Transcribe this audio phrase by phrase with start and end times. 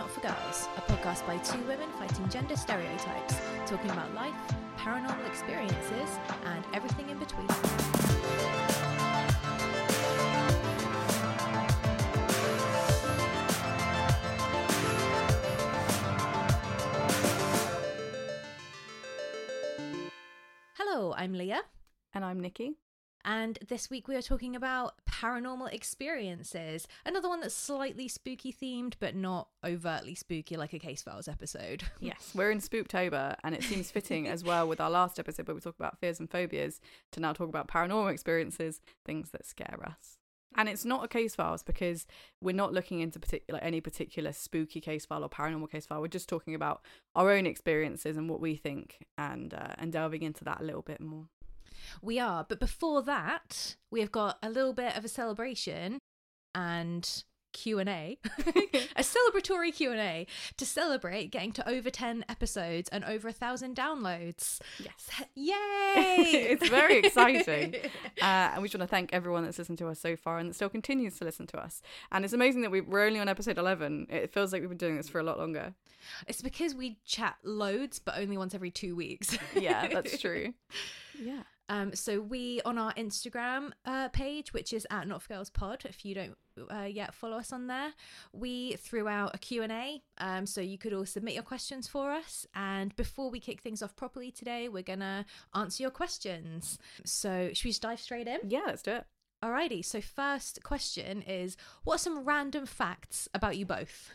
[0.00, 3.36] Not for Girls, a podcast by two women fighting gender stereotypes,
[3.66, 4.32] talking about life,
[4.78, 7.46] paranormal experiences, and everything in between.
[20.78, 21.60] Hello, I'm Leah.
[22.14, 22.78] And I'm Nikki.
[23.24, 26.88] And this week we are talking about paranormal experiences.
[27.04, 31.84] Another one that's slightly spooky themed, but not overtly spooky like a Case Files episode.
[32.02, 35.54] Yes, we're in Spooktober, and it seems fitting as well with our last episode where
[35.54, 36.80] we talk about fears and phobias
[37.12, 40.18] to now talk about paranormal experiences, things that scare us.
[40.56, 42.06] And it's not a case files because
[42.40, 46.00] we're not looking into particular any particular spooky case file or paranormal case file.
[46.00, 46.82] We're just talking about
[47.14, 50.82] our own experiences and what we think, and uh, and delving into that a little
[50.82, 51.26] bit more.
[52.02, 55.98] We are, but before that, we have got a little bit of a celebration
[56.54, 58.18] and Q&A,
[58.96, 64.60] a celebratory Q&A to celebrate getting to over 10 episodes and over a thousand downloads.
[64.78, 65.26] Yes.
[65.34, 66.48] Yay!
[66.50, 67.76] it's very exciting.
[68.20, 70.50] Uh, and we just want to thank everyone that's listened to us so far and
[70.50, 71.80] that still continues to listen to us.
[72.12, 74.08] And it's amazing that we, we're only on episode 11.
[74.10, 75.72] It feels like we've been doing this for a lot longer.
[76.28, 79.38] It's because we chat loads, but only once every two weeks.
[79.54, 80.52] Yeah, that's true.
[81.18, 81.42] Yeah.
[81.70, 85.84] Um, so we on our Instagram uh, page, which is at Not for Girls Pod.
[85.88, 86.36] If you don't
[86.68, 87.92] uh, yet follow us on there,
[88.32, 90.02] we threw out a Q and A.
[90.18, 92.44] Um, so you could all submit your questions for us.
[92.56, 96.76] And before we kick things off properly today, we're gonna answer your questions.
[97.04, 98.40] So should we just dive straight in?
[98.48, 99.04] Yeah, let's do it.
[99.40, 99.84] Alrighty.
[99.84, 104.12] So first question is, what are some random facts about you both?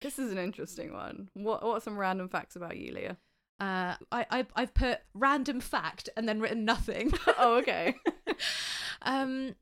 [0.00, 1.28] This is an interesting one.
[1.34, 3.18] What What are some random facts about you, Leah?
[3.60, 7.12] Uh, I, I I've put random fact and then written nothing.
[7.38, 7.94] oh, okay.
[9.02, 9.54] um,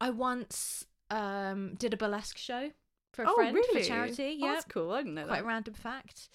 [0.00, 2.70] I once um did a burlesque show
[3.12, 3.82] for a oh, friend really?
[3.82, 4.38] for charity.
[4.42, 4.92] Oh, Yeah, that's cool.
[4.92, 5.44] I didn't know quite that.
[5.44, 6.28] a random fact.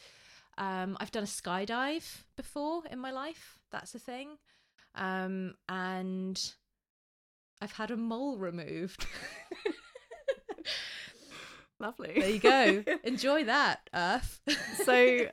[0.57, 3.59] Um, I've done a skydive before in my life.
[3.71, 4.37] That's a thing.
[4.95, 6.41] Um, and
[7.61, 9.05] I've had a mole removed.
[11.79, 12.13] Lovely.
[12.17, 12.83] there you go.
[13.03, 14.39] Enjoy that, Earth.
[14.85, 15.27] so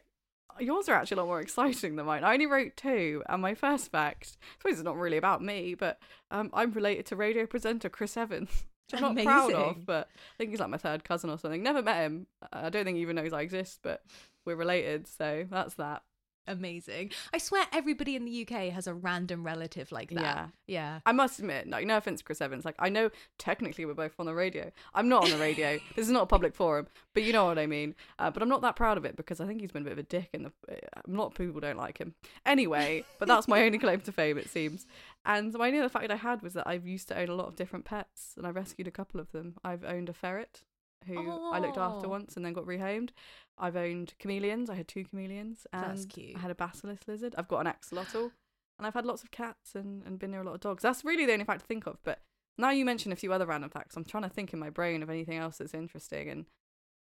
[0.58, 2.24] yours are actually a lot more exciting than mine.
[2.24, 5.74] I only wrote two, and my first fact, I suppose it's not really about me,
[5.74, 5.98] but
[6.30, 8.50] um, I'm related to radio presenter Chris Evans.
[8.90, 11.62] Which I'm not proud of, but I think he's like my third cousin or something.
[11.62, 12.26] Never met him.
[12.52, 14.02] I don't think he even knows I exist, but
[14.44, 16.02] we're related, so that's that.
[16.46, 17.12] Amazing.
[17.32, 20.20] I swear everybody in the UK has a random relative like that.
[20.20, 20.46] Yeah.
[20.66, 21.00] Yeah.
[21.06, 22.64] I must admit, like, no offense, Chris Evans.
[22.64, 24.72] Like, I know technically we're both on the radio.
[24.94, 25.78] I'm not on the radio.
[25.96, 27.94] this is not a public forum, but you know what I mean.
[28.18, 29.92] Uh, but I'm not that proud of it because I think he's been a bit
[29.92, 32.14] of a dick, and a lot of people don't like him.
[32.44, 34.86] Anyway, but that's my only claim to fame, it seems.
[35.24, 37.46] And my only other fact I had was that I've used to own a lot
[37.46, 39.54] of different pets, and I rescued a couple of them.
[39.64, 40.62] I've owned a ferret
[41.06, 42.10] who I looked after Oh.
[42.10, 43.10] once and then got rehomed.
[43.58, 44.70] I've owned chameleons.
[44.70, 46.36] I had two chameleons, and That's cute.
[46.36, 47.34] I had a basilisk lizard.
[47.38, 48.32] I've got an axolotl,
[48.78, 50.82] and I've had lots of cats and, and been near a lot of dogs.
[50.82, 51.98] That's really the only fact to think of.
[52.02, 52.20] But
[52.58, 55.02] now you mention a few other random facts, I'm trying to think in my brain
[55.02, 56.28] of anything else that's interesting.
[56.28, 56.46] And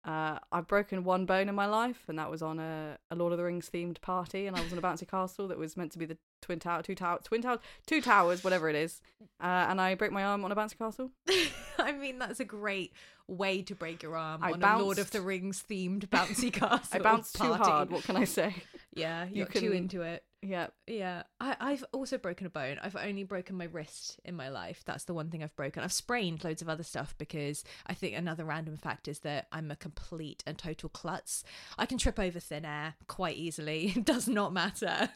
[0.04, 3.32] uh, I've broken one bone in my life, and that was on a, a Lord
[3.34, 5.92] of the Rings themed party, and I was on a bouncy castle that was meant
[5.94, 9.02] to be the twin tower, two tower, twin tower, two towers, whatever it is.
[9.40, 11.12] Uh, and I broke my arm on a bouncy castle.
[11.80, 12.94] I mean, that's a great
[13.28, 16.80] way to break your arm I on a Lord of the Rings themed bouncy castle.
[16.92, 17.90] I bounced too hard.
[17.90, 18.56] What can I say?
[18.94, 20.26] Yeah, you got too into it.
[20.42, 22.78] Yeah, Yeah, I, I've also broken a bone.
[22.84, 24.82] I've only broken my wrist in my life.
[24.86, 25.82] That's the one thing I've broken.
[25.82, 29.72] I've sprained loads of other stuff because I think another random fact is that I'm
[29.72, 31.46] a complete and total klutz.
[31.78, 33.94] I can trip over thin air quite easily.
[33.96, 35.10] It does not matter.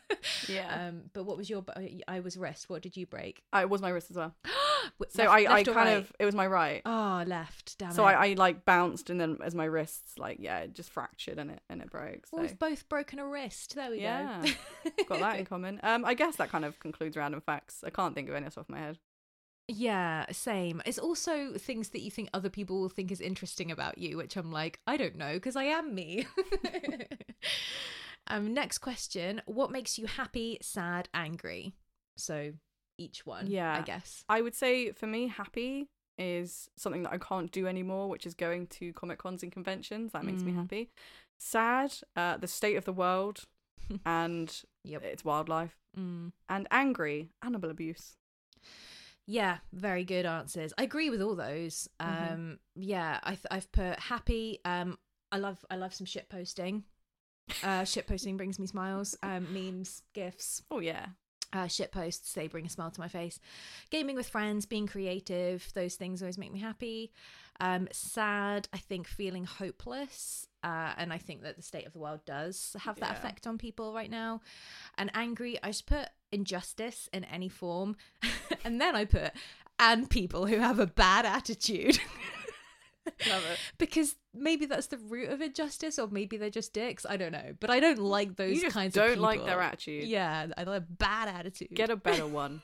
[0.48, 0.88] yeah.
[0.88, 1.64] Um, but what was your?
[2.08, 2.70] I was wrist.
[2.70, 3.42] What did you break?
[3.52, 4.36] Uh, it was my wrist as well.
[5.10, 5.98] So left- I, I left or kind right?
[5.98, 6.82] of, it was my right.
[6.86, 7.80] Oh, left.
[7.80, 8.12] Damn so it.
[8.12, 11.50] I, I like bounced and then as my wrists like yeah it just fractured and
[11.50, 13.74] it and it broke so Well, we've both broken a wrist.
[13.74, 14.92] There we Yeah, go.
[15.08, 18.14] got that in common um i guess that kind of concludes random facts i can't
[18.14, 19.00] think of any off the top of my head
[19.68, 20.84] Yeah, same.
[20.86, 24.36] It's also things that you think other people will think is interesting about you, which
[24.38, 26.28] I'm like, I don't know, because I am me.
[28.28, 31.74] um, next question: What makes you happy, sad, angry?
[32.18, 32.54] So
[32.98, 33.78] each one, Yeah.
[33.78, 34.24] I guess.
[34.30, 38.34] i would say for me happy is something that i can't do anymore which is
[38.34, 40.56] going to comic cons and conventions that makes me Mm.
[40.56, 40.90] happy
[41.38, 43.44] sad uh the state of the world
[44.06, 45.04] and Yep.
[45.04, 46.32] its wildlife Mm.
[46.48, 48.16] and angry animal abuse
[49.28, 50.72] Yeah, very good answers.
[50.78, 51.90] I agree with all those.
[52.00, 52.60] Um, Mhm.
[52.76, 54.60] yeah, I th- I've put happy.
[54.64, 55.00] Um,
[55.32, 56.84] I love I love some shit posting.
[57.64, 59.16] Uh, shit posting brings me smiles.
[59.24, 60.62] Um, memes, gifs.
[60.72, 61.08] oh yeah
[61.54, 63.40] uh, shit posts they bring a smile to my face
[63.90, 67.12] gaming with friends being creative those things always make me happy
[67.62, 72.00] um sad i think feeling hopeless uh, and I think that the state of the
[72.00, 73.18] world does have that Yeah.
[73.20, 74.42] effect on people right now.
[74.98, 77.98] And angry, I just put injustice in any form,
[78.66, 79.32] and then I put
[79.78, 82.00] and people who have a bad attitude.
[83.78, 87.06] Because maybe that's the root of injustice, or maybe they're just dicks.
[87.08, 89.24] I don't know, but I don't like those You kinds don't of people.
[89.24, 90.04] like their attitude.
[90.06, 91.70] Yeah, I like a bad attitude.
[91.74, 92.62] Get a better one.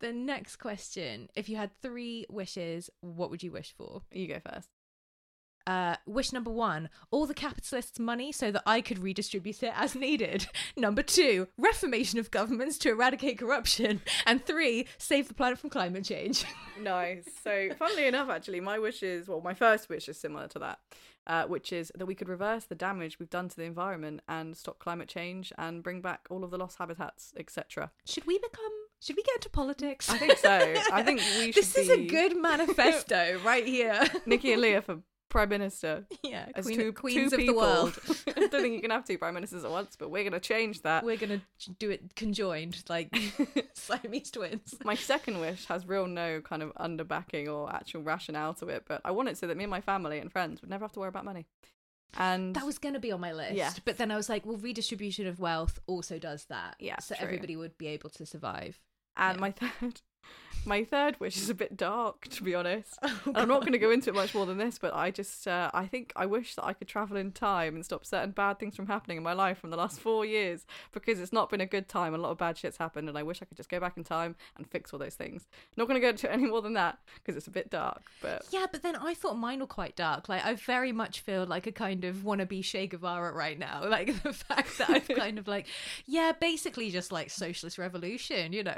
[0.00, 4.02] the next question: If you had three wishes, what would you wish for?
[4.12, 4.68] You go first.
[5.66, 9.96] Uh, wish number one, all the capitalists' money so that I could redistribute it as
[9.96, 10.46] needed.
[10.76, 14.00] Number two, reformation of governments to eradicate corruption.
[14.26, 16.44] And three, save the planet from climate change.
[16.80, 17.24] Nice.
[17.42, 20.78] So, funnily enough, actually, my wish is well, my first wish is similar to that,
[21.26, 24.54] uh, which is that we could reverse the damage we've done to the environment and
[24.54, 27.90] stop climate change and bring back all of the lost habitats, etc.
[28.04, 30.10] should we become, should we get into politics?
[30.10, 30.74] I think so.
[30.92, 34.04] I think we should this is a good manifesto right here.
[34.26, 34.98] Nikki and Leah for
[35.28, 37.54] prime minister yeah, as queen, two queens two of people.
[37.54, 37.98] the world.
[38.28, 40.40] I don't think you can have two prime ministers at once, but we're going to
[40.40, 41.04] change that.
[41.04, 41.40] We're gonna
[41.78, 43.14] do it conjoined, like
[43.74, 44.74] Siamese twins.
[44.84, 49.00] My second wish has real no kind of underbacking or actual rationale to it, but
[49.04, 51.00] I want it so that me and my family and friends would never have to
[51.00, 51.46] worry about money.
[52.18, 53.54] And That was going to be on my list.
[53.54, 53.72] Yeah.
[53.84, 56.76] But then I was like, well, redistribution of wealth also does that.
[56.78, 57.24] Yeah, So true.
[57.24, 58.80] everybody would be able to survive.
[59.16, 59.40] and yeah.
[59.40, 60.00] my third
[60.66, 62.98] my third wish is a bit dark to be honest.
[63.26, 65.48] Oh, I'm not going to go into it much more than this, but I just
[65.48, 68.58] uh, I think I wish that I could travel in time and stop certain bad
[68.58, 71.60] things from happening in my life from the last 4 years because it's not been
[71.60, 72.14] a good time.
[72.14, 74.04] A lot of bad shit's happened and I wish I could just go back in
[74.04, 75.46] time and fix all those things.
[75.76, 78.02] Not going to go into it any more than that because it's a bit dark,
[78.22, 80.28] but Yeah, but then I thought mine were quite dark.
[80.28, 83.82] Like, I very much feel like a kind of wannabe Che Guevara right now.
[83.96, 85.66] Like, the fact that I've kind of like,
[86.06, 88.74] yeah, basically just like socialist revolution, you know,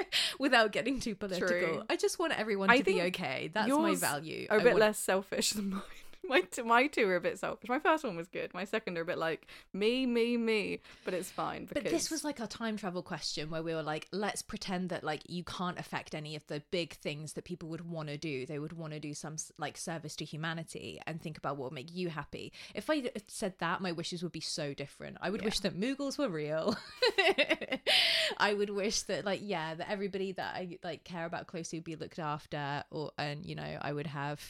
[0.38, 1.48] without getting too political.
[1.48, 1.82] True.
[1.88, 3.50] I just want everyone I to be okay.
[3.52, 4.46] That's my value.
[4.50, 5.82] a I bit want- less selfish than mine.
[6.28, 7.68] My two, my two are a bit selfish.
[7.68, 8.54] My first one was good.
[8.54, 10.78] My second are a bit like me, me, me.
[11.04, 13.82] But it's fine because But this was like our time travel question where we were
[13.82, 17.68] like, let's pretend that like you can't affect any of the big things that people
[17.70, 18.46] would want to do.
[18.46, 21.74] They would want to do some like service to humanity and think about what would
[21.74, 22.52] make you happy.
[22.72, 25.16] If I said that, my wishes would be so different.
[25.20, 25.46] I would Yeah.
[25.46, 26.76] wish that Moogles were real.
[28.38, 31.84] I would wish that like yeah, that everybody that I like care about closely would
[31.84, 34.40] be looked after, or and you know I would have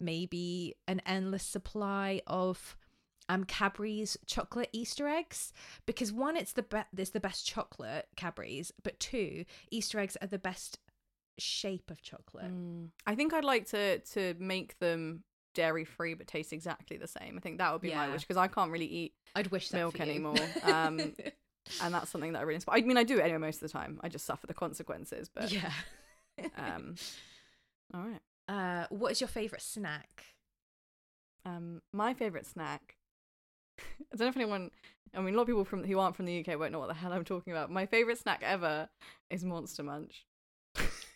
[0.00, 2.76] maybe an endless supply of
[3.28, 5.52] um Cadbury's chocolate Easter eggs
[5.84, 10.28] because one it's the best it's the best chocolate Cadbury's but two Easter eggs are
[10.28, 10.78] the best
[11.38, 12.52] shape of chocolate.
[12.52, 12.88] Mm.
[13.06, 17.36] I think I'd like to to make them dairy free but taste exactly the same.
[17.36, 19.76] I think that would be my wish because I can't really eat I'd wish that
[19.76, 20.36] milk anymore.
[20.62, 21.14] Um,
[21.82, 22.78] and that's something that I really inspire.
[22.78, 24.00] I mean, I do it anyway most of the time.
[24.02, 25.28] I just suffer the consequences.
[25.32, 25.70] But yeah.
[26.56, 26.94] um,
[27.94, 28.20] all right.
[28.48, 30.24] Uh, what is your favorite snack?
[31.44, 32.96] Um, my favorite snack.
[33.78, 33.82] I
[34.16, 34.70] don't know if anyone.
[35.14, 36.88] I mean, a lot of people from who aren't from the UK won't know what
[36.88, 37.70] the hell I'm talking about.
[37.70, 38.88] My favorite snack ever
[39.30, 40.26] is Monster Munch.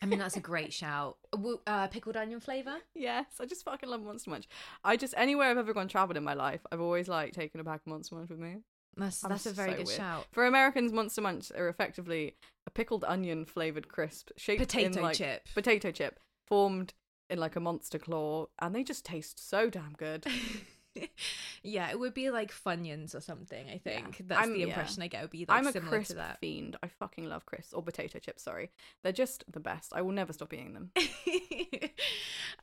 [0.03, 1.19] I mean that's a great shout.
[1.67, 2.77] Uh, pickled onion flavor.
[2.95, 4.49] Yes, I just fucking love Monster Munch.
[4.85, 7.65] I just anywhere I've ever gone traveled in my life, I've always like taken a
[7.65, 8.59] pack of Monster Munch with me.
[8.97, 9.99] That's that's a very so good weird.
[9.99, 10.27] shout.
[10.33, 15.17] For Americans, Monster Munch are effectively a pickled onion flavored crisp shaped Potato in like
[15.17, 15.43] chip.
[15.55, 16.95] potato chip formed
[17.31, 20.27] in like a monster claw, and they just taste so damn good.
[21.63, 23.69] yeah, it would be like Funyuns or something.
[23.69, 24.27] I think Yeah.
[24.29, 24.67] that's I'm- the yeah.
[24.67, 25.23] impression I get.
[25.23, 26.41] Would be like I'm a similar crisp to that.
[26.41, 26.77] fiend.
[26.83, 28.43] I fucking love crisps or potato chips.
[28.43, 28.71] Sorry,
[29.03, 29.93] they're just the best.
[29.95, 30.91] I will never stop eating them.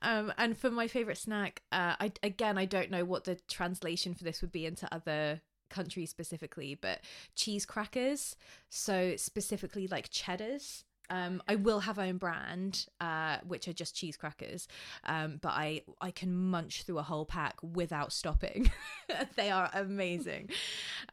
[0.01, 4.13] um, and for my favorite snack, uh, I again I don't know what the translation
[4.13, 7.01] for this would be into other countries specifically, but
[7.35, 8.35] cheese crackers.
[8.69, 10.83] So specifically like cheddars.
[11.09, 14.67] Um, I will have own brand, uh, which are just cheese crackers.
[15.05, 18.71] Um, but I I can munch through a whole pack without stopping.
[19.35, 20.49] they are amazing.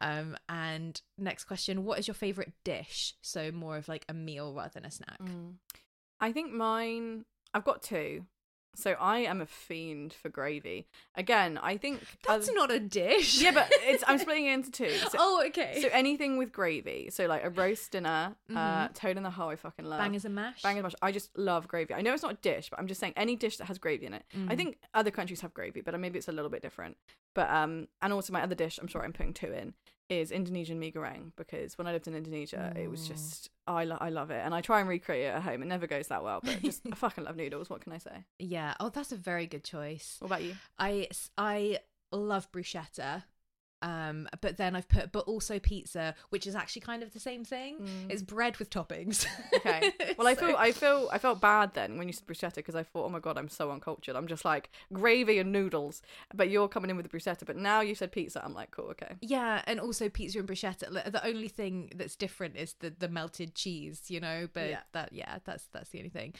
[0.01, 3.13] Um, and next question: What is your favorite dish?
[3.21, 5.19] So more of like a meal rather than a snack.
[6.19, 7.25] I think mine.
[7.53, 8.25] I've got two.
[8.75, 10.87] So I am a fiend for gravy.
[11.15, 13.41] Again, I think That's other- not a dish.
[13.41, 14.89] yeah, but it's I'm splitting it into two.
[14.89, 15.79] So, oh, okay.
[15.81, 17.09] so anything with gravy.
[17.11, 19.49] So like a roast dinner, uh, toad in the hole.
[19.49, 19.99] I fucking love.
[19.99, 20.61] Bangers and mash.
[20.61, 20.93] Bang and mash.
[21.01, 21.93] I just love gravy.
[21.93, 24.05] I know it's not a dish, but I'm just saying any dish that has gravy
[24.05, 24.23] in it.
[24.37, 24.51] Mm.
[24.51, 26.97] I think other countries have gravy, but maybe it's a little bit different.
[27.33, 29.73] But um, and also my other dish, I'm sure I'm putting two in,
[30.09, 33.07] is Indonesian mee goreng because when I lived in Indonesia, it was Mm.
[33.07, 35.63] just I lo- I love it, and I try and recreate it at home.
[35.63, 37.69] It never goes that well, but just I fucking love noodles.
[37.69, 38.25] What can I say?
[38.37, 38.75] Yeah.
[38.79, 40.17] Oh, that's a very good choice.
[40.19, 40.55] What about you?
[40.77, 41.07] I
[41.37, 41.79] I
[42.11, 43.23] love bruschetta.
[43.81, 47.43] Um, but then I've put, but also pizza, which is actually kind of the same
[47.43, 48.07] thing.
[48.09, 49.25] It's bread with toppings.
[49.25, 49.55] Mm.
[49.57, 49.91] Okay.
[50.17, 52.75] Well, I So- feel I feel I felt bad then when you said bruschetta because
[52.75, 54.15] I thought, oh my god, I'm so uncultured.
[54.15, 56.01] I'm just like gravy and noodles,
[56.33, 57.45] but you're coming in with the bruschetta.
[57.45, 59.15] But now you said pizza, I'm like, cool, okay.
[59.21, 61.11] Yeah, and also pizza and bruschetta.
[61.11, 64.47] The only thing that's different is the the melted cheese, you know.
[64.53, 64.79] But Yeah.
[64.93, 66.33] that yeah, that's that's the only thing.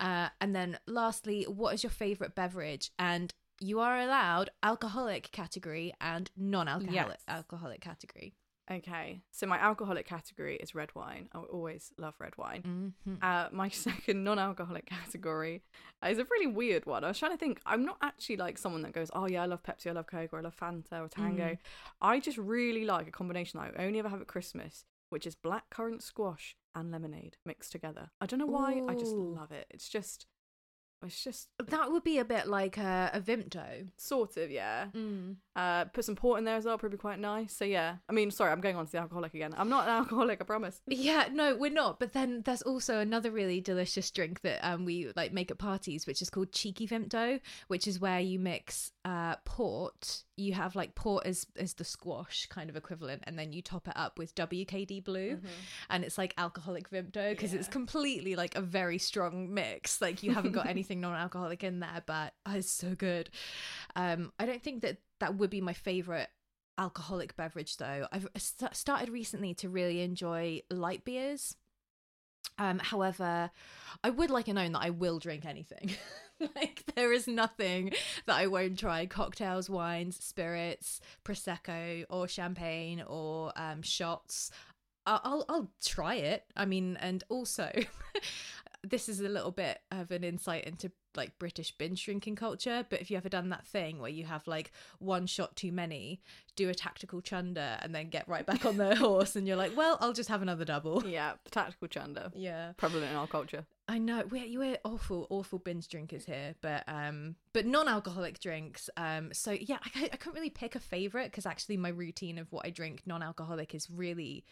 [0.00, 2.90] Uh, and then lastly, what is your favorite beverage?
[2.98, 3.30] And
[3.62, 7.24] you are allowed alcoholic category and non-alcoholic Yes.
[7.28, 8.34] alcoholic category.
[8.70, 9.22] Okay.
[9.32, 11.28] So my alcoholic category is red wine.
[11.32, 12.94] I always love red wine.
[13.06, 13.22] Mhm.
[13.22, 15.62] Uh, my second non-alcoholic category
[16.06, 17.04] is a really weird one.
[17.04, 17.60] I was trying to think.
[17.66, 20.32] I'm not actually like someone that goes, "Oh yeah, I love Pepsi, I love Coke,
[20.32, 21.58] or I love Fanta or Tango." Mm.
[22.00, 25.34] I just really like a combination that I only ever have at Christmas, which is
[25.36, 28.10] blackcurrant squash and lemonade mixed together.
[28.20, 28.80] I don't know why.
[28.88, 29.66] I just love it.
[29.70, 30.26] It's just,
[31.04, 33.88] it's just That would be a bit like a, a Vimto.
[33.96, 34.86] sort of yeah.
[34.94, 35.36] Mm.
[35.54, 37.54] Uh, put some port in there as well, probably quite nice.
[37.54, 37.96] So yeah.
[38.08, 39.54] I mean, sorry, I'm going on to the alcoholic again.
[39.56, 40.80] I'm not an alcoholic, I promise.
[40.86, 41.98] Yeah, no, we're not.
[41.98, 46.06] But then there's also another really delicious drink that um we like make at parties,
[46.06, 50.24] which is called cheeky vimto, which is where you mix uh port.
[50.36, 53.86] You have like port as as the squash kind of equivalent, and then you top
[53.88, 55.38] it up with WKD blue,
[55.90, 60.00] and it's like alcoholic vimto because it's completely like a very strong mix.
[60.00, 63.28] Like you haven't got anything non-alcoholic in there, but oh, it's so good.
[63.94, 66.28] Um, I don't think that that would be my favorite
[66.76, 68.08] alcoholic beverage though.
[68.10, 71.56] I've st- started recently to really enjoy light beers.
[72.58, 73.52] Um, however,
[74.02, 75.92] I would like to know that I will drink anything.
[76.56, 77.92] like there is nothing
[78.26, 84.50] that I won't try: cocktails, wines, spirits, prosecco, or champagne, or um, shots.
[85.06, 86.44] I'll, I'll I'll try it.
[86.56, 87.70] I mean, and also,
[88.82, 92.86] this is a little bit of an insight into like British binge drinking culture.
[92.88, 96.20] But if you ever done that thing where you have like one shot too many,
[96.56, 99.76] do a tactical chunder, and then get right back on the horse, and you're like,
[99.76, 101.02] well, I'll just have another double.
[101.06, 102.30] Yeah, tactical chunder.
[102.34, 103.64] Yeah, Prevalent in our culture.
[103.88, 108.88] I know we're you we're awful, awful binge drinkers here, but um, but non-alcoholic drinks.
[108.96, 112.50] Um, so yeah, I I couldn't really pick a favorite because actually my routine of
[112.52, 114.44] what I drink non-alcoholic is really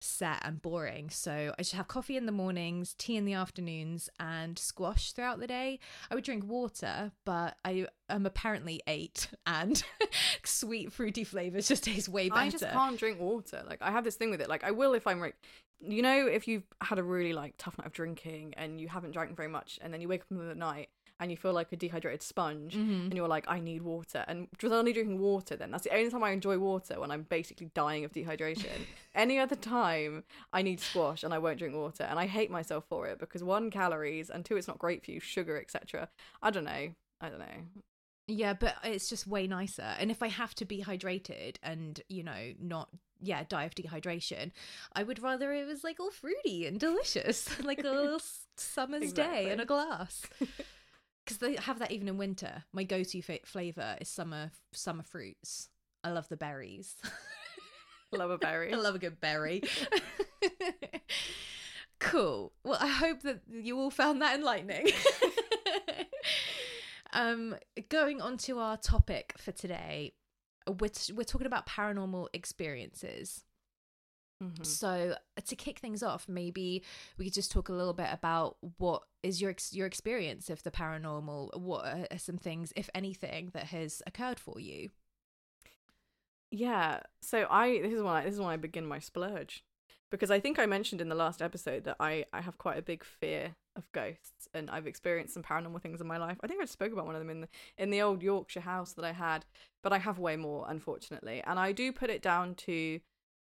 [0.00, 1.10] set and boring.
[1.10, 5.40] So I just have coffee in the mornings, tea in the afternoons, and squash throughout
[5.40, 5.78] the day.
[6.10, 9.82] I would drink water, but I am apparently eight, and
[10.44, 12.40] sweet fruity flavors just taste way better.
[12.40, 13.62] I just can't drink water.
[13.66, 14.48] Like I have this thing with it.
[14.48, 15.36] Like I will if I'm like,
[15.80, 19.12] you know, if you've had a really like tough night of drinking and you haven't
[19.12, 20.88] drank very much, and then you wake up in the middle of the night
[21.18, 23.04] and you feel like a dehydrated sponge, Mhm.
[23.04, 25.56] and you're like, I need water, and just only drinking water.
[25.56, 28.86] Then that's the only time I enjoy water when I'm basically dying of dehydration.
[29.14, 32.84] Any other time, I need squash and I won't drink water, and I hate myself
[32.88, 36.08] for it because one calories and two, it's not great for you, sugar, etc.
[36.42, 36.94] I don't know.
[37.20, 37.64] I don't know.
[38.28, 39.94] Yeah, but it's just way nicer.
[39.98, 42.88] And if I have to be hydrated and, you know, not
[43.22, 44.50] yeah, die of dehydration,
[44.92, 48.20] I would rather it was like all fruity and delicious, like a little
[48.58, 50.26] summer's day in a glass.
[51.26, 52.62] Because they have that even in winter.
[52.72, 55.68] My go-to fa- flavor is summer summer fruits.
[56.04, 56.94] I love the berries.
[58.12, 58.72] Love a berry.
[58.72, 59.62] I love a good berry.
[61.98, 62.52] cool.
[62.64, 64.86] Well, I hope that you all found that enlightening.
[67.12, 67.56] um,
[67.88, 70.14] going on to our topic for today,
[70.80, 73.42] we're, t- we're talking about paranormal experiences.
[74.42, 74.66] Mhm.
[74.66, 76.82] So to kick things off, maybe
[77.16, 80.62] we could just talk a little bit about what is your ex- your experience of
[80.62, 81.58] the paranormal.
[81.58, 84.90] What are some things, if anything, that has occurred for you?
[86.50, 87.00] Yeah.
[87.20, 89.64] So I this is why I this is when I begin my splurge.
[90.10, 92.82] Because I think I mentioned in the last episode that I, I have quite a
[92.82, 96.38] big fear of ghosts and I've experienced some paranormal things in my life.
[96.42, 98.92] I think I spoke about one of them in the in the old Yorkshire house
[98.92, 99.44] that I had,
[99.82, 101.42] but I have way more, unfortunately.
[101.44, 103.00] And I do put it down to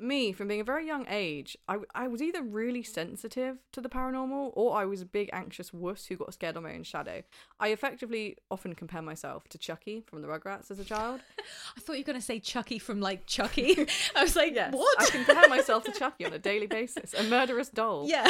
[0.01, 1.57] me from being a very young age.
[1.69, 5.73] I, I was either really sensitive to the paranormal or I was a big anxious
[5.73, 7.23] wuss who got scared on my own shadow.
[7.61, 11.21] I effectively often compare myself to Chuckie from the Rugrats as a child.
[11.77, 13.87] I thought you were going to say Chucky from like Chucky.
[14.17, 15.01] I was like, Yes, what?
[15.03, 18.07] I compare myself to Chucky on a daily basis, a murderous doll.
[18.09, 18.29] yeah.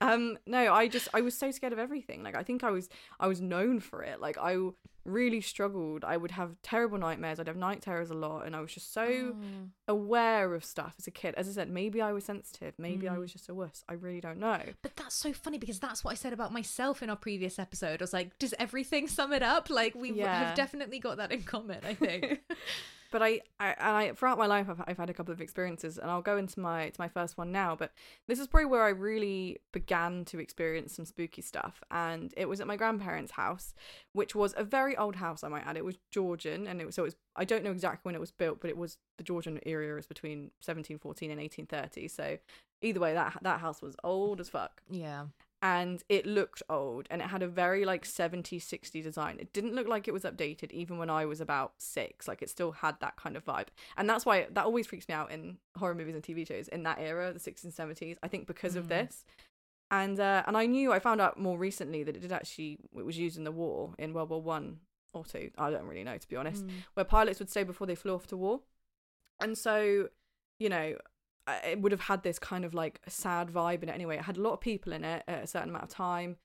[0.00, 2.22] Um, no, I just I was so scared of everything.
[2.22, 4.20] Like I think I was I was known for it.
[4.20, 4.58] Like I
[5.06, 6.04] really struggled.
[6.04, 7.38] I would have terrible nightmares.
[7.40, 9.68] I'd have night terrors a lot, and I was just so Oh.
[9.88, 11.34] aware of stuff as a kid.
[11.36, 12.74] As I said, maybe I was sensitive.
[12.78, 13.20] Maybe I Mm.
[13.20, 13.84] was just a wuss.
[13.88, 14.60] I really don't know.
[14.82, 18.00] But that's so funny because that's what I said about myself in our previous episode.
[18.00, 19.70] I was like, does everything sum it up?
[19.70, 20.46] Like we Yeah.
[20.46, 22.42] have definitely got that in common, I think.
[23.10, 26.10] but I, I, I throughout my life I've, I've had a couple of experiences, and
[26.10, 27.76] I'll go into my to my first one now.
[27.76, 27.92] But
[28.26, 32.60] this is probably where I really began to experience some spooky stuff, and it was
[32.60, 33.74] at my grandparents' house,
[34.12, 35.76] which was a very old house, I might add.
[35.76, 37.16] It was Georgian, and it was so it was.
[37.36, 40.06] I don't know exactly when it was built, but it was the Georgian era is
[40.06, 42.08] between 1714 and 1830.
[42.08, 42.38] So
[42.82, 45.26] either way, that that house was old as fuck Yeah.
[45.74, 49.74] And it looked old and it had a very like 70s 60s design it didn't
[49.74, 52.94] look like it was updated even when i was about six like it still had
[53.00, 55.40] that kind of vibe and that's why that always freaks me out in
[55.78, 58.76] horror movies and tv shows in that era the 60s and 70s i think because
[58.76, 58.88] of Mm.
[58.96, 59.24] this
[59.90, 63.06] and uh, and i knew i found out more recently that it did actually it
[63.10, 64.66] was used in the war in world war one
[65.14, 66.70] or two i don't really know to be honest Mm.
[66.94, 68.56] where pilots would stay before they flew off to war.
[69.44, 70.08] And so,
[70.58, 70.88] you know,
[71.64, 74.16] it would have had this kind of like sad vibe in it anyway.
[74.16, 76.36] It had a lot of people in it at a certain amount of time.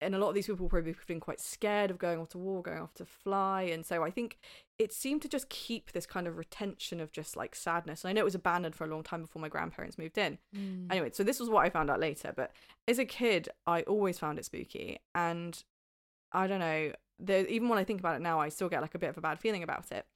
[0.00, 2.38] And a lot of these people were probably been quite scared of going off to
[2.38, 3.62] war, going off to fly.
[3.62, 4.38] And so I think
[4.78, 8.04] it seemed to just keep this kind of retention of just like sadness.
[8.04, 10.38] And I know it was abandoned for a long time before my grandparents moved in.
[10.56, 10.86] Mm.
[10.92, 12.32] Anyway, so this was what I found out later.
[12.36, 12.52] But
[12.86, 15.00] as a kid, I always found it spooky.
[15.16, 15.60] And
[16.30, 18.94] I don't know, there, even when I think about it now, I still get like
[18.94, 20.06] a bit of a bad feeling about it.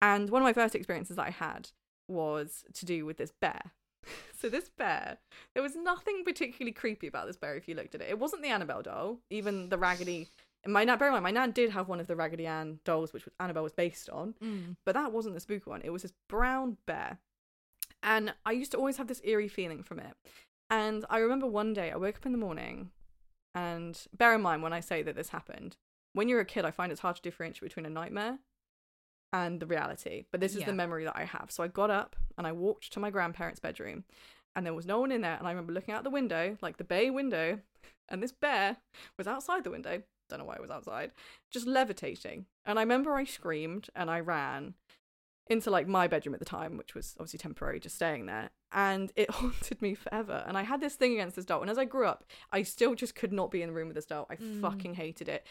[0.00, 1.68] And one of my first experiences that I had
[2.08, 3.72] was to do with this bear.
[4.40, 5.18] so this bear,
[5.54, 8.08] there was nothing particularly creepy about this bear if you looked at it.
[8.10, 10.28] It wasn't the Annabelle doll, even the Raggedy.
[10.66, 13.12] My nan, bear in mind, my nan did have one of the Raggedy Ann dolls,
[13.12, 14.76] which was Annabelle was based on Mm.
[14.84, 15.80] but that wasn't the spooky one.
[15.82, 17.18] It was this brown bear.
[18.02, 20.14] And I used to always have this eerie feeling from it.
[20.68, 22.90] And I remember one day I woke up in the morning,
[23.54, 25.76] and bear in mind when I say that this happened,
[26.12, 28.38] when you're a kid, I find it's hard to differentiate between a nightmare
[29.32, 30.24] and the reality.
[30.30, 30.66] But this is Yeah.
[30.66, 31.50] the memory that I have.
[31.50, 34.04] So I got up and I walked to my grandparents' bedroom,
[34.54, 35.36] and there was no one in there.
[35.36, 37.60] And I remember looking out the window, like the bay window,
[38.08, 38.78] and this bear
[39.18, 40.02] was outside the window.
[40.28, 41.12] Don't know why it was outside,
[41.52, 42.46] just levitating.
[42.64, 44.74] And I remember I screamed and I ran
[45.48, 48.50] into like my bedroom at the time, which was obviously temporary, just staying there.
[48.72, 50.42] And it haunted me forever.
[50.46, 51.60] And I had this thing against this doll.
[51.60, 53.94] And as I grew up, I still just could not be in the room with
[53.94, 54.26] this doll.
[54.28, 54.60] I Mm.
[54.60, 55.46] fucking hated it.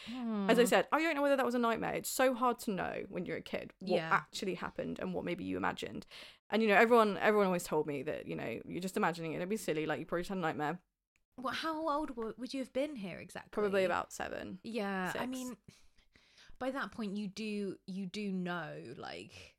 [0.50, 1.94] As I said, I don't know whether that was a nightmare.
[1.94, 4.10] It's so hard to know when you're a kid what Yeah.
[4.12, 6.06] actually happened and what maybe you imagined.
[6.50, 9.38] And you know, everyone everyone always told me that you know you're just imagining it.
[9.38, 9.86] It'd be silly.
[9.86, 10.80] Like you probably just had a nightmare.
[11.38, 13.50] Well, how old would you have been here exactly?
[13.52, 14.60] Probably about seven.
[14.64, 15.58] Yeah, I mean,
[16.60, 19.55] by that point, you do you do know like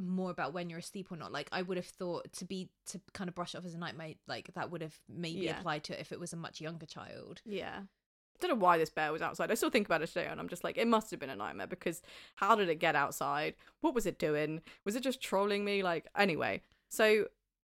[0.00, 1.32] more about when you're asleep or not.
[1.32, 4.14] Like, I would have thought to be to kind of brush off as a nightmare,
[4.26, 5.58] like that would have maybe Yeah.
[5.58, 7.42] applied to it if it was a much younger child.
[7.44, 7.80] Yeah.
[7.82, 9.50] I don't know why this bear was outside.
[9.50, 11.36] I still think about it today, and I'm just like, it must have been a
[11.36, 12.00] nightmare because
[12.36, 13.54] how did it get outside?
[13.82, 14.62] What was it doing?
[14.86, 15.82] Was it just trolling me?
[15.82, 17.26] Like, anyway, so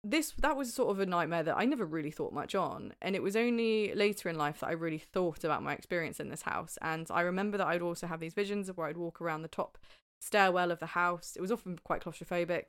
[0.03, 3.15] this that was sort of a nightmare that I never really thought much on, and
[3.15, 6.43] it was only later in life that I really thought about my experience in this
[6.43, 6.79] house.
[6.83, 9.49] And I remember that I'd also have these visions of where I'd walk around the
[9.49, 9.79] top
[10.21, 11.35] stairwell of the house.
[11.37, 12.69] It was often quite claustrophobic,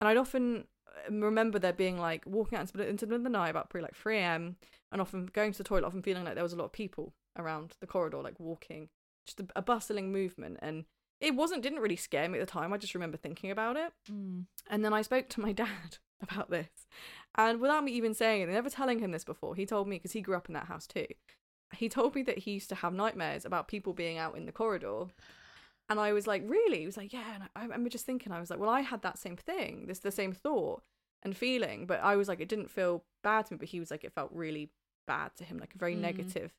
[0.00, 3.26] and I'd often uh, remember there being like walking out into the into the middle
[3.26, 4.56] of the night about probably like 3 a.m
[4.92, 7.12] and often going to the toilet, often feeling like there was a lot of people
[7.38, 8.88] around the corridor, like walking,
[9.26, 10.58] just a, a bustling movement.
[10.62, 10.84] And
[11.20, 12.72] it wasn't, didn't really scare me at the time.
[12.72, 13.92] I just remember thinking about it.
[14.10, 14.44] Mm.
[14.70, 16.68] And then I spoke to my dad about this.
[17.36, 20.12] And without me even saying it, never telling him this before, he told me, because
[20.12, 21.06] he grew up in that house too,
[21.74, 24.52] he told me that he used to have nightmares about people being out in the
[24.52, 25.04] corridor.
[25.88, 26.80] And I was like, really?
[26.80, 27.34] He was like, yeah.
[27.34, 29.86] And I I remember just thinking, I was like, well, I had that same thing,
[29.86, 30.82] this the same thought
[31.22, 33.58] and feeling, but I was like, it didn't feel bad to me.
[33.58, 34.70] But he was like, it felt really
[35.06, 36.00] bad to him, like a very Mm.
[36.00, 36.52] negative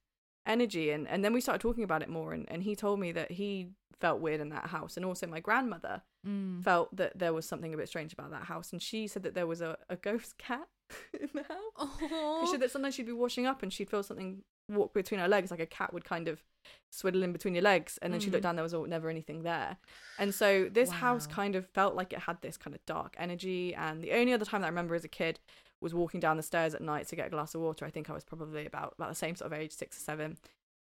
[0.46, 0.89] energy.
[0.92, 3.32] And and then we started talking about it more, and and he told me that
[3.32, 6.62] he felt weird in that house, and also my grandmother Mm.
[6.63, 9.34] felt that there was something a bit strange about that house, and she said that
[9.36, 10.68] there was a, a ghost cat
[11.13, 12.42] in the house.
[12.42, 15.27] She said that sometimes she'd be washing up and she'd feel something walk between her
[15.27, 16.43] legs, like a cat would kind of
[16.91, 18.43] swiddle in between your legs, and then she'd look Mm.
[18.43, 19.77] down, there was all, never anything there.
[20.17, 23.73] And so this house kind of felt like it had this kind of dark energy.
[23.75, 25.39] And the only other time that I remember as a kid
[25.82, 27.86] was walking down the stairs at night to get a glass of water.
[27.86, 30.38] I think I was probably about about the same sort of age, six or seven,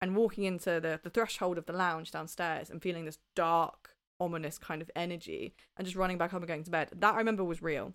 [0.02, 4.58] and walking into the the threshold of the lounge downstairs and feeling this dark, ominous
[4.60, 6.90] kind of energy, and just running back up and going to bed.
[6.96, 7.94] That I remember was real.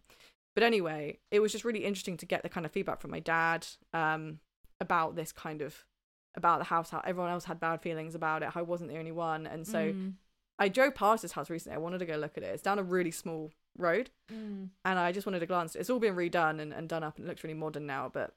[0.54, 3.20] But anyway, it was just really interesting to get the kind of feedback from my
[3.20, 4.40] dad um,
[4.80, 5.84] about this kind of
[6.36, 8.50] about the house, how everyone else had bad feelings about it.
[8.54, 10.14] I wasn't the only one, and so Mm.
[10.58, 11.74] I drove past this house recently.
[11.74, 12.48] I wanted to go look at it.
[12.54, 14.70] It's down a really small road, Mm.
[14.84, 15.74] and I just wanted to glance.
[15.74, 18.08] It's all been redone and, and done up, and it looks really modern now.
[18.08, 18.34] But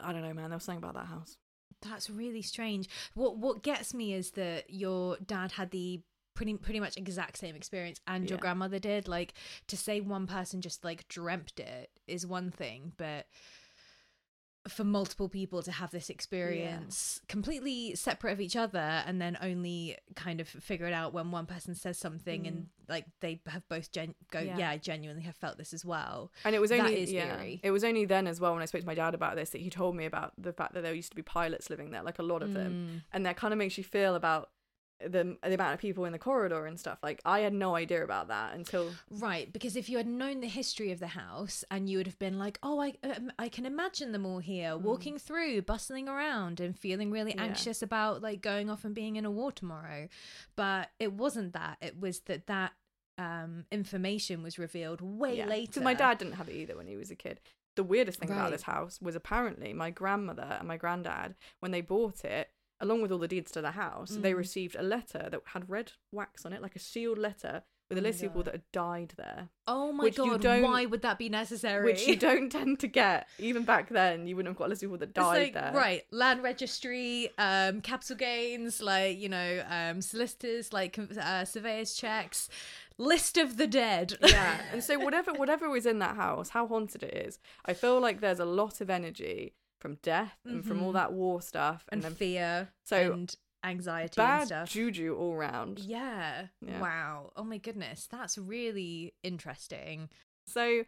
[0.00, 0.50] I don't know, man.
[0.50, 1.36] There was something about that house.
[1.82, 2.88] That's really strange.
[3.14, 6.00] What what gets me is that your dad had the
[6.34, 8.40] pretty pretty much exact same experience and your Yeah.
[8.40, 9.06] grandmother did.
[9.06, 9.34] Like
[9.68, 13.26] to say one person just like dreamt it is one thing, but
[14.68, 19.96] for multiple people to have this experience completely separate of each other and then only
[20.14, 23.90] kind of figure it out when one person says something and like they have both
[23.92, 24.54] gen- go yeah.
[24.54, 24.58] Mm.
[24.58, 24.70] Yeah.
[24.70, 27.60] I genuinely have felt this as well And it was only is yeah, eerie.
[27.62, 29.60] it was only then as well when I spoke to my dad about this that
[29.60, 32.18] he told me about the fact that there used to be pilots living there, like
[32.18, 33.02] a lot of them, Mm.
[33.12, 34.50] and that kind of makes you feel about
[35.08, 36.98] the the amount of people in the corridor and stuff.
[37.02, 40.48] Like I had no idea about that until Right, because if you had known the
[40.48, 43.66] history of the house and you would have been like, "Oh, I um, I can
[43.66, 47.36] imagine them all here walking through, bustling around and feeling really Mm.
[47.36, 47.44] Yeah.
[47.44, 50.08] anxious about like going off and being in a war tomorrow."
[50.56, 51.78] But it wasn't that.
[51.80, 52.72] It was that that
[53.16, 55.46] um information was revealed way yeah.
[55.46, 55.80] later.
[55.80, 57.40] my dad didn't have it either when he was a kid.
[57.76, 58.38] The weirdest thing Right.
[58.38, 63.02] about this house was apparently my grandmother and my granddad, when they bought it, along
[63.02, 64.36] with all the deeds to the house, they Mm.
[64.38, 68.00] received a letter that had red wax on it, like a sealed letter with a
[68.00, 69.50] Oh list of people that had died there.
[69.66, 71.84] Oh my which god, why would that be necessary?
[71.84, 73.28] Which you don't tend to get.
[73.38, 75.52] Even back then, you wouldn't have got a list of people that It's died like,
[75.52, 75.72] there.
[75.74, 82.48] Right, land registry, um, capital gains, like you know, um, solicitors, like uh, surveyors checks,
[82.96, 84.16] list of the dead.
[84.22, 88.00] yeah and so whatever whatever was in that house how haunted it is i feel
[88.00, 89.52] like there's a lot of energy
[89.84, 90.94] from death and from all Mhm.
[90.94, 94.70] that war stuff and and, then fear, so and anxiety and bad stuff.
[94.70, 96.46] juju all round yeah.
[96.66, 96.80] Yeah.
[96.80, 97.32] Wow.
[97.36, 100.08] Oh my goodness, that's really interesting.
[100.46, 100.84] so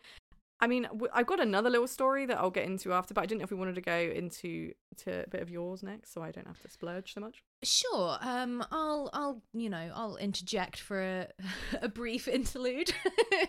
[0.58, 3.26] i mean w- i've got another little story that i'll get into after but i
[3.26, 6.22] didn't know if we wanted to go into to a bit of yours next so
[6.22, 8.18] i don't have to splurge so much Sure.
[8.20, 11.26] Um, I'll, I'll, you know, I'll interject for a,
[11.82, 12.92] a brief interlude.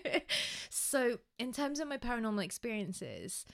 [0.70, 3.46] so, in terms of my paranormal experiences,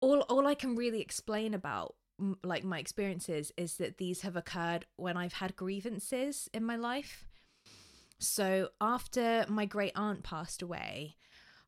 [0.00, 1.94] all, all I can really explain about
[2.42, 7.26] like my experiences is that these have occurred when I've had grievances in my life.
[8.18, 11.16] So, after my great aunt passed away,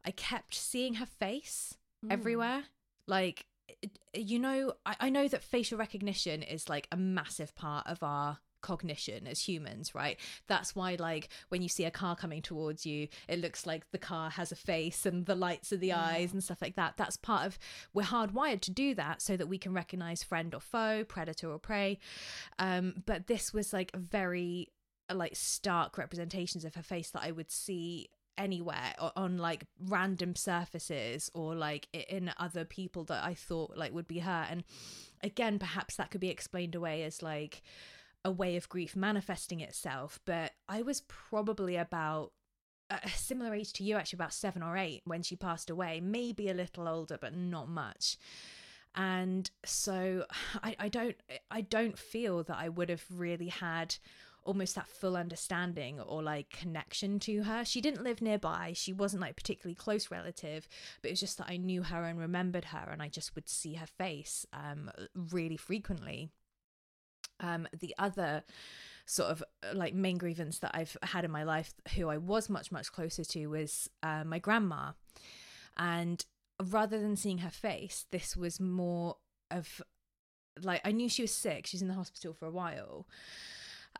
[0.04, 2.10] I kept seeing her face hmm.
[2.10, 2.64] everywhere.
[3.06, 3.44] Like,
[4.14, 8.38] you know, I, I know that facial recognition is like a massive part of our
[8.60, 10.18] cognition as humans, right?
[10.46, 13.98] That's why, like, when you see a car coming towards you, it looks like the
[13.98, 16.96] car has a face and the lights of the eyes and stuff like that.
[16.96, 17.58] That's part of,
[17.94, 21.58] we're hardwired to do that so that we can recognize friend or foe, predator or
[21.58, 21.98] prey.
[22.58, 24.68] Um, but this was like very,
[25.12, 30.36] like, stark representations of her face that I would see anywhere o- on like random
[30.36, 34.62] surfaces or like in other people that I thought like would be her and
[35.24, 37.62] again perhaps that could be explained away as like
[38.28, 42.32] a way of grief manifesting itself but I was probably about
[42.90, 46.00] a a similar age to you actually about 7 or 8 when she passed away
[46.00, 48.16] maybe a little older but not much
[48.94, 50.24] and so
[50.62, 51.16] I, I don't
[51.50, 53.96] I don't feel that I would have really had
[54.44, 57.66] almost that full understanding or like connection to her.
[57.66, 58.72] She didn't live nearby.
[58.74, 60.66] She wasn't like particularly close relative,
[61.02, 63.48] but it was just that I knew her and remembered her and I just would
[63.48, 66.30] see her face um really frequently.
[67.40, 68.44] Um the other
[69.06, 72.50] sort of uh, like main grievance that I've had in my life who I was
[72.50, 74.92] much much closer to was uh, my grandma.
[75.76, 76.24] And
[76.62, 79.16] rather than seeing her face, this was more
[79.50, 79.80] of
[80.62, 81.66] like I knew she was sick.
[81.66, 83.06] She was in the hospital for a while.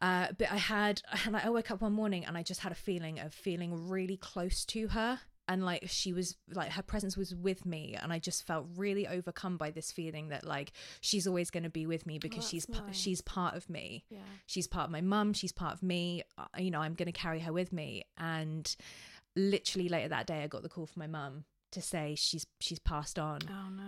[0.01, 2.77] Uh, but I had, like, I woke up one morning and I just had a
[2.77, 5.21] feeling of feeling really close to her.
[5.49, 7.97] And like she was, like, her presence was with me.
[8.01, 11.71] And I just felt really overcome by this feeling that, like, she's always going to
[11.71, 12.97] be with me because that's she's, nice.
[12.97, 14.05] she's part of me.
[14.11, 15.33] yeah She's part of my mum.
[15.33, 16.23] She's part of me.
[16.37, 18.05] Uh, you know, I'm going to carry her with me.
[18.19, 18.77] And
[19.37, 22.79] literally later that day, I got the call from my mum to say she's she's
[22.79, 23.41] passed on.
[23.49, 23.83] oh no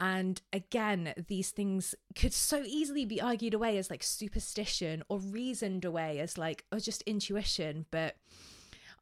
[0.00, 5.84] And again, these things could so easily be argued away as like superstition or reasoned
[5.84, 7.86] away as like, or just intuition.
[7.90, 8.16] But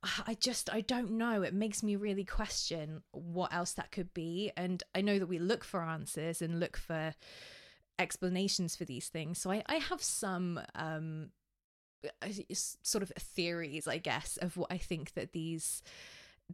[0.26, 1.42] I just, I don't know.
[1.42, 4.50] It makes me really question what else that could be.
[4.56, 7.14] And I know that we look for answers and look for
[7.98, 9.38] explanations for these things.
[9.40, 11.30] So I, I have some, um,
[12.52, 15.82] sort of theories, I guess, of what I think that these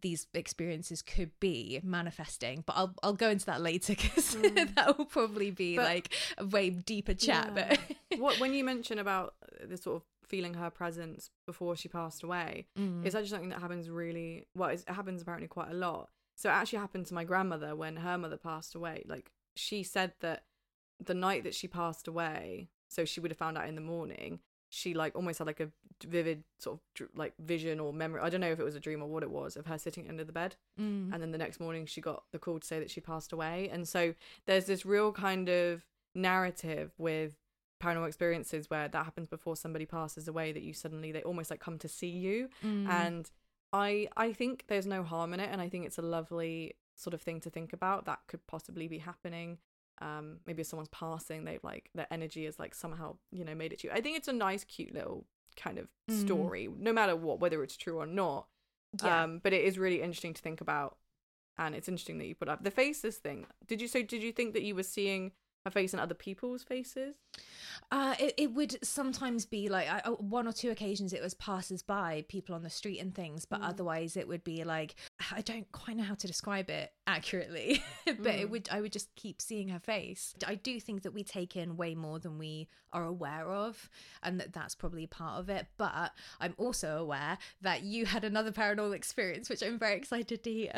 [0.02, 4.74] these experiences could be manifesting but i'll i'll go into that later because Mm.
[4.76, 7.76] that will probably be But- like a way deeper chat Yeah.
[8.10, 11.88] but what when you mention about uh, the sort of feeling her presence before she
[11.88, 13.04] passed away Mm.
[13.04, 14.68] It's actually something that happens really well.
[14.70, 16.10] It happens apparently quite a lot.
[16.36, 19.04] So it actually happened to my grandmother when her mother passed away.
[19.06, 20.44] Like she said that
[21.04, 24.40] the night that she passed away, so she would have found out in the morning.
[24.70, 25.70] She like almost had like a
[26.06, 28.20] vivid sort of like vision or memory.
[28.20, 30.08] I don't know if it was a dream or what it was of her sitting
[30.08, 31.12] under the bed, Mm.
[31.12, 33.68] and then the next morning she got the call to say that she passed away.
[33.72, 34.14] And so
[34.46, 37.32] there's this real kind of narrative with
[37.82, 41.60] paranormal experiences where that happens before somebody passes away that you suddenly they almost like
[41.60, 42.88] come to see you Mm.
[42.88, 43.30] and
[43.72, 47.14] i i think there's no harm in it and i think it's a lovely sort
[47.14, 49.58] of thing to think about that could possibly be happening
[50.00, 53.72] um maybe if someone's passing they've like their energy is like somehow you know made
[53.72, 55.24] it to you i think it's a nice cute little
[55.56, 56.20] kind of Mm.
[56.20, 58.46] story no matter what whether it's true or not
[59.04, 59.24] Yeah.
[59.24, 60.96] um but it is really interesting to think about
[61.58, 64.32] and it's interesting that you put up the faces thing did you so did you
[64.32, 65.32] think that you were seeing
[65.68, 67.16] her face in other people's faces
[67.90, 71.82] Uh, it, it would sometimes be like I, one or two occasions it was passers
[71.82, 73.68] by, people on the street and things, but Mm.
[73.70, 74.94] otherwise it would be like
[75.38, 78.50] I don't quite know how to describe it accurately, but it Mm.
[78.50, 80.34] would I would just keep seeing her face.
[80.46, 83.88] I do think that we take in way more than we are aware of,
[84.22, 85.66] and that that's probably part of it.
[85.76, 90.52] But I'm also aware that you had another paranormal experience, which I'm very excited to
[90.52, 90.72] hear.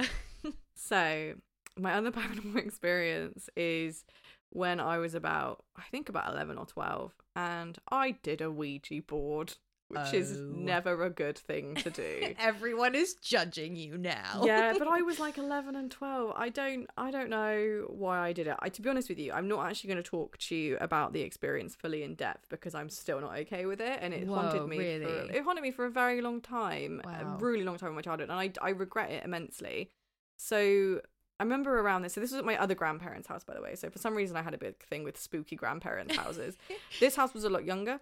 [0.75, 1.35] So,
[1.77, 4.05] my other paranormal experience is
[4.51, 9.01] when I was about, I think about 11 or 12, and I did a Ouija
[9.07, 9.55] board,
[9.89, 10.45] which is Oh.
[10.55, 12.35] never a good thing to do.
[12.39, 14.43] Everyone is judging you now.
[14.45, 16.33] yeah, but I was like 11 and 12.
[16.37, 18.55] I don't I don't know why I did it.
[18.61, 21.13] I to be honest with you, I'm not actually going to talk to you about
[21.13, 24.61] the experience fully in depth because I'm still not okay with it and it haunted
[24.61, 25.31] Whoa, me for, really?
[25.37, 27.01] it haunted me for a very long time.
[27.05, 27.37] Wow.
[27.39, 29.91] A really long time in my childhood and I I regret it immensely.
[30.37, 31.01] So
[31.41, 32.13] I remember around this.
[32.15, 33.75] So this was at my other grandparents' house, by the way.
[33.75, 36.57] So for some reason, I had a big thing with spooky grandparents' houses.
[37.01, 38.01] this house was a lot younger.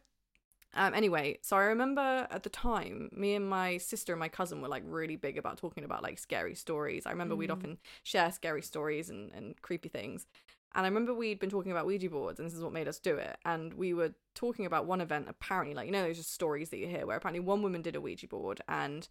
[0.74, 4.60] Um, anyway, so I remember at the time, me and my sister and my cousin
[4.60, 7.06] were like really big about talking about like scary stories.
[7.06, 7.54] I remember we'd Mm.
[7.56, 10.26] often share scary stories and, and creepy things.
[10.74, 12.98] And I remember we'd been talking about Ouija boards, and this is what made us
[12.98, 13.38] do it.
[13.46, 16.76] And we were talking about one event, apparently, like, you know, those just stories that
[16.76, 19.08] you hear where apparently one woman did a Ouija board and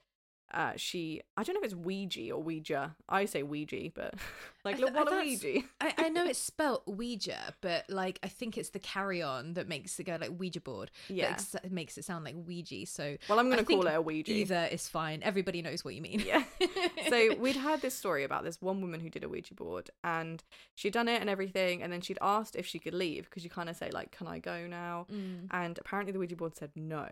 [0.53, 2.95] uh, she, I don't know if it's Ouija or Ouija.
[3.09, 4.13] I say Ouija, but
[4.65, 5.59] like, I look, what a I Ouija.
[5.81, 9.67] I, I know it's spelt Ouija, but like I think it's the carry on that
[9.67, 10.91] makes it go like Ouija board.
[11.09, 11.29] Yeah.
[11.35, 12.85] That ex- makes it sound like Ouija.
[12.85, 14.31] So Well, I'm going to think call it a Ouija.
[14.31, 15.21] either is fine.
[15.23, 16.23] Everybody knows what you mean.
[16.25, 16.43] Yeah.
[17.09, 20.43] so we'd heard this story about this one woman who did a Ouija board and
[20.75, 23.49] she'd done it and everything and then she'd asked if she could leave because you
[23.49, 25.47] kind of say like can I go now Mm.
[25.51, 27.07] and apparently the Ouija board said no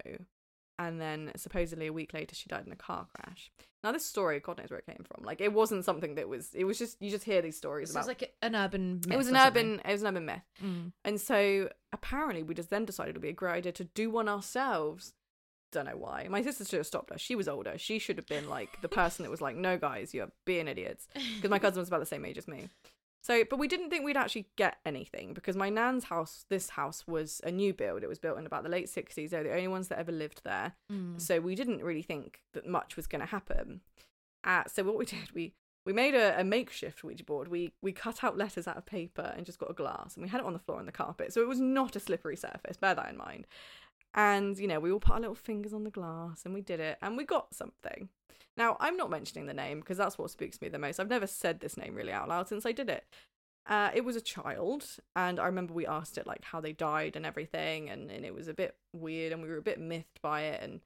[0.77, 3.51] and then supposedly a week later she died in a car crash.
[3.83, 5.23] Now this story God knows where it came from.
[5.23, 7.95] Like it wasn't something that was it was just you just hear these stories it's
[7.95, 9.01] about like an urban.
[9.05, 10.41] Myth it was an urban it was an urban myth.
[10.63, 10.91] Mm.
[11.03, 14.09] And so apparently we just then decided it would be a great idea to do
[14.09, 15.13] one ourselves.
[15.71, 16.27] Don't know why.
[16.29, 17.19] My sister should have stopped us.
[17.19, 17.77] She was older.
[17.77, 21.07] She should have been like the person that was like, no, guys, you're being idiots.
[21.13, 22.69] Because my cousin was about the same age as me.
[23.25, 27.07] So, but we didn't think we'd actually get anything because my nan's house, this house
[27.07, 28.03] was a new build.
[28.03, 29.31] It was built in about the late 60s.
[29.31, 30.73] They're the only ones that ever lived there.
[30.93, 31.19] Mm.
[31.19, 33.81] So we didn't really think that much was going to happen.
[34.43, 35.53] Uh, so what we did, we
[35.87, 37.47] we made a, a makeshift Ouija board.
[37.47, 40.29] We we cut out letters out of paper and just got a glass, and we
[40.29, 41.33] had it on the floor on the carpet.
[41.33, 42.77] So it was not a slippery surface.
[42.77, 43.47] Bear that in mind.
[44.15, 46.79] And you know, we all put our little fingers on the glass, and we did
[46.79, 48.09] it, and we got something.
[48.57, 50.99] Now I'm not mentioning the name because that's what spooks me the most.
[50.99, 53.05] I've never said this name really out loud since I did it.
[53.67, 57.15] Uh, it was a child, and I remember we asked it like how they died
[57.15, 60.21] and everything, and, and it was a bit weird, and we were a bit miffed
[60.21, 60.81] by it, and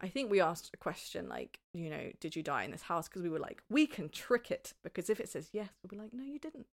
[0.00, 3.08] I think we asked a question like, you know, did you die in this house?
[3.08, 6.02] Because we were like, we can trick it because if it says yes, we'll be
[6.02, 6.66] like, no, you didn't.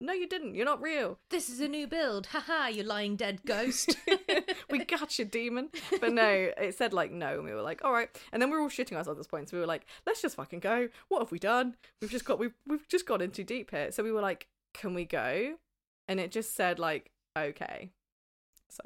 [0.00, 0.54] No, you didn't.
[0.54, 1.18] You're not real.
[1.28, 2.26] This is a new build.
[2.26, 3.96] Haha, you lying dead ghost.
[4.70, 5.70] we got you, demon.
[6.00, 8.08] But no, it said like no, and we were like, all right.
[8.32, 9.48] And then we were all shitting ourselves at this point.
[9.48, 10.88] So we were like, let's just fucking go.
[11.08, 11.74] What have we done?
[12.00, 13.90] We've just got we've we've just got in too deep here.
[13.90, 15.54] So we were like, can we go?
[16.06, 17.90] And it just said like, okay.
[18.68, 18.82] So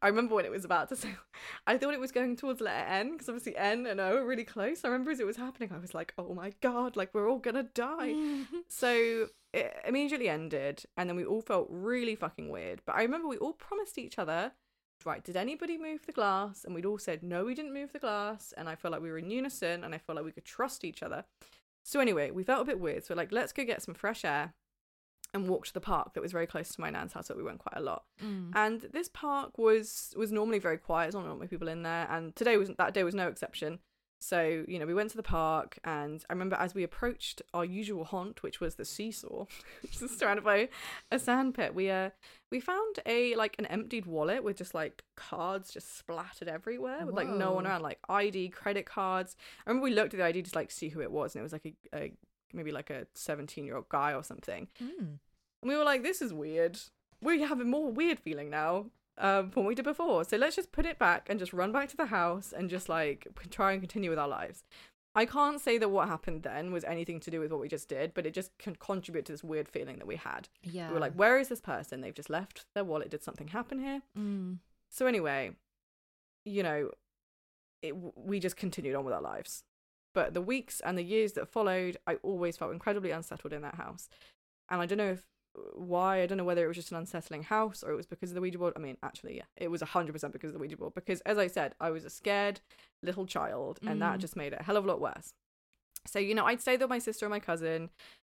[0.00, 1.14] I remember when it was about to say,
[1.66, 4.44] I thought it was going towards letter N because obviously N and O are really
[4.44, 4.84] close.
[4.84, 7.38] I remember as it was happening, I was like, oh my god, like we're all
[7.38, 8.14] gonna die.
[8.68, 12.82] So it immediately ended, and then we all felt really fucking weird.
[12.86, 14.52] But I remember we all promised each other,
[15.04, 16.64] right, did anybody move the glass?
[16.64, 18.54] And we'd all said, no, we didn't move the glass.
[18.56, 20.84] And I felt like we were in unison, and I felt like we could trust
[20.84, 21.24] each other.
[21.84, 23.04] So anyway, we felt a bit weird.
[23.04, 24.54] So we're like, let's go get some fresh air
[25.34, 27.42] and walk to the park that was very close to my nan's house, so we
[27.42, 28.04] went quite a lot.
[28.22, 28.52] Mm.
[28.54, 31.12] And this park was was normally very quiet.
[31.12, 33.78] There's not many people in there, and today was that day was no exception.
[34.22, 37.64] So you know, we went to the park, and I remember as we approached our
[37.64, 39.46] usual haunt, which was the seesaw,
[39.82, 40.68] which is surrounded by
[41.10, 41.74] a sandpit.
[41.74, 42.10] We uh
[42.50, 47.16] we found a like an emptied wallet with just like cards just splattered everywhere with
[47.16, 49.36] like no one around, like ID, credit cards.
[49.66, 51.42] I remember we looked at the ID to like see who it was, and it
[51.42, 52.12] was like a, a
[52.52, 54.68] maybe like a seventeen year old guy or something.
[54.82, 55.18] Mm.
[55.62, 56.78] And we were like, this is weird.
[57.20, 58.86] We have a more weird feeling now
[59.18, 60.24] um, from what we did before.
[60.24, 62.88] So let's just put it back and just run back to the house and just
[62.88, 64.64] like try and continue with our lives.
[65.14, 67.88] I can't say that what happened then was anything to do with what we just
[67.88, 70.48] did, but it just can contribute to this weird feeling that we had.
[70.62, 70.88] Yeah.
[70.88, 72.00] We were like, where is this person?
[72.00, 73.10] They've just left their wallet.
[73.10, 74.00] Did something happen here?
[74.18, 74.58] Mm.
[74.90, 75.52] So anyway,
[76.46, 76.90] you know,
[77.82, 79.64] it, we just continued on with our lives.
[80.14, 83.74] But the weeks and the years that followed, I always felt incredibly unsettled in that
[83.74, 84.08] house.
[84.70, 85.26] And I don't know if
[85.74, 86.22] why.
[86.22, 88.34] I don't know whether it was just an unsettling house or it was because of
[88.34, 88.72] the Ouija board.
[88.76, 90.94] I mean, actually, yeah, it was 100% because of the Ouija board.
[90.94, 92.60] Because, as I said, I was a scared
[93.02, 94.20] little child, and that Mm.
[94.20, 95.34] just made it a hell of a lot worse.
[96.06, 97.90] So, you know, I'd stay there with my sister and my cousin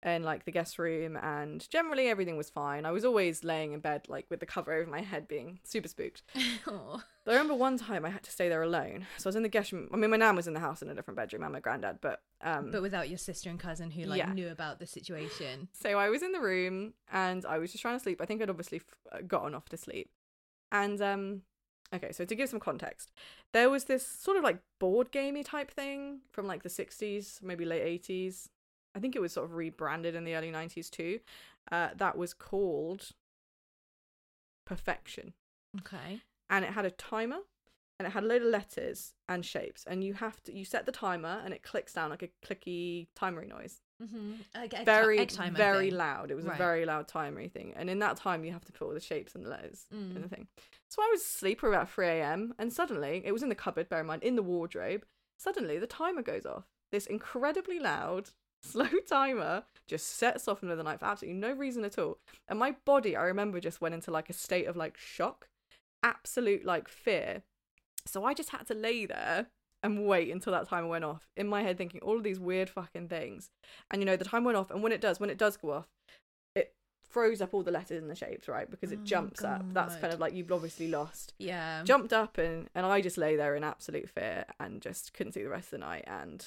[0.05, 2.85] in like the guest room, and generally everything was fine.
[2.85, 5.89] I was always laying in bed, like with the cover over my head, being super
[5.89, 6.23] spooked.
[7.25, 9.07] But I remember one time I had to stay there alone.
[9.17, 9.89] So I was in the guest room.
[9.95, 12.01] I mean, my nan was in the house in a different bedroom, and my granddad,
[12.03, 14.31] but um, but without your sister and cousin who like Yeah.
[14.31, 15.69] knew about the situation.
[15.85, 18.21] So I was in the room and I was just trying to sleep.
[18.21, 20.11] I think I'd obviously f- uh, gotten off to sleep.
[20.71, 21.43] And um
[21.95, 23.11] okay, so to give some context,
[23.55, 27.65] there was this sort of like board gamey type thing from like the 60s, maybe
[27.65, 28.49] late 80s.
[28.95, 31.21] I think it was sort of rebranded in the early 90s too.
[31.71, 33.11] Uh that was called
[34.67, 35.35] Perfection.
[35.81, 36.21] Okay.
[36.49, 37.39] And it had a timer
[37.99, 40.85] and it had a load of letters and shapes and you have to you set
[40.87, 44.33] the timer and it clicks down like a clicky timery noise Mm-hmm.
[44.57, 45.99] Egg, egg, very egg timer very thing.
[45.99, 46.57] loud it was Right.
[46.57, 48.99] a very loud timery thing and in that time you have to put all the
[49.01, 50.23] shapes and the letters in Mm.
[50.23, 50.49] the thing
[50.89, 53.89] so i was asleep for about 3 a.m and suddenly it was in the cupboard
[53.89, 55.05] bear in mind in the wardrobe
[55.39, 58.31] suddenly the timer goes off this incredibly loud
[58.65, 61.85] slow timer just sets off in the middle of the night for absolutely no reason
[61.85, 62.19] at all.
[62.49, 65.47] And my body i remember just went into like a state of like shock
[66.03, 67.43] absolute like fear.
[68.07, 69.47] So i just had to lay there
[69.83, 72.71] and wait until that timer went off in my head thinking all of these weird
[72.71, 73.51] fucking things.
[73.91, 75.73] And you know the time went off and when it does when it does go
[75.73, 75.89] off
[76.55, 76.73] it
[77.11, 78.71] throws up all the letters and the shapes right?
[78.71, 79.63] Because it Oh, jumps up.
[79.73, 81.35] That's kind of like you've obviously lost.
[81.39, 81.83] Yeah.
[81.85, 85.43] jumped up and and i just lay there in absolute fear and just couldn't see
[85.43, 86.05] the rest of the night.
[86.07, 86.45] And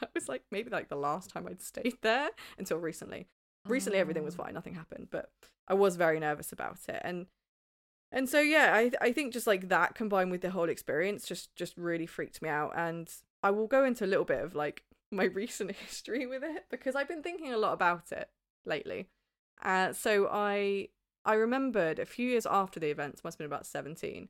[0.02, 3.28] that was like maybe like the last time i'd stayed there until recently.
[3.66, 4.44] Recently everything was Oh.
[4.44, 4.54] fine.
[4.54, 5.30] Nothing happened but
[5.68, 7.00] i was very nervous about it.
[7.04, 7.26] And
[8.12, 11.54] and so yeah i i think just like that combined with the whole experience just
[11.54, 12.72] just really freaked me out.
[12.76, 13.10] And
[13.42, 14.82] i will go into a little bit of like
[15.12, 18.28] my recent history with it because i've been thinking a lot about it
[18.64, 19.08] lately.
[19.62, 20.88] Uh so i
[21.24, 24.28] i remembered a few years after the events must have been about 17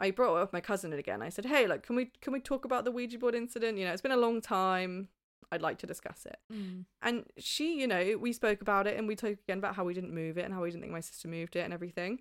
[0.00, 2.64] i brought up my cousin again i said hey like can we can we talk
[2.64, 5.08] about the ouija board incident you know it's been a long time
[5.52, 6.84] i'd like to discuss it Mm.
[7.02, 9.94] and she, you know, we spoke about it and we talked again about how we
[9.94, 12.20] didn't move it and how we didn't think my sister moved it and everything.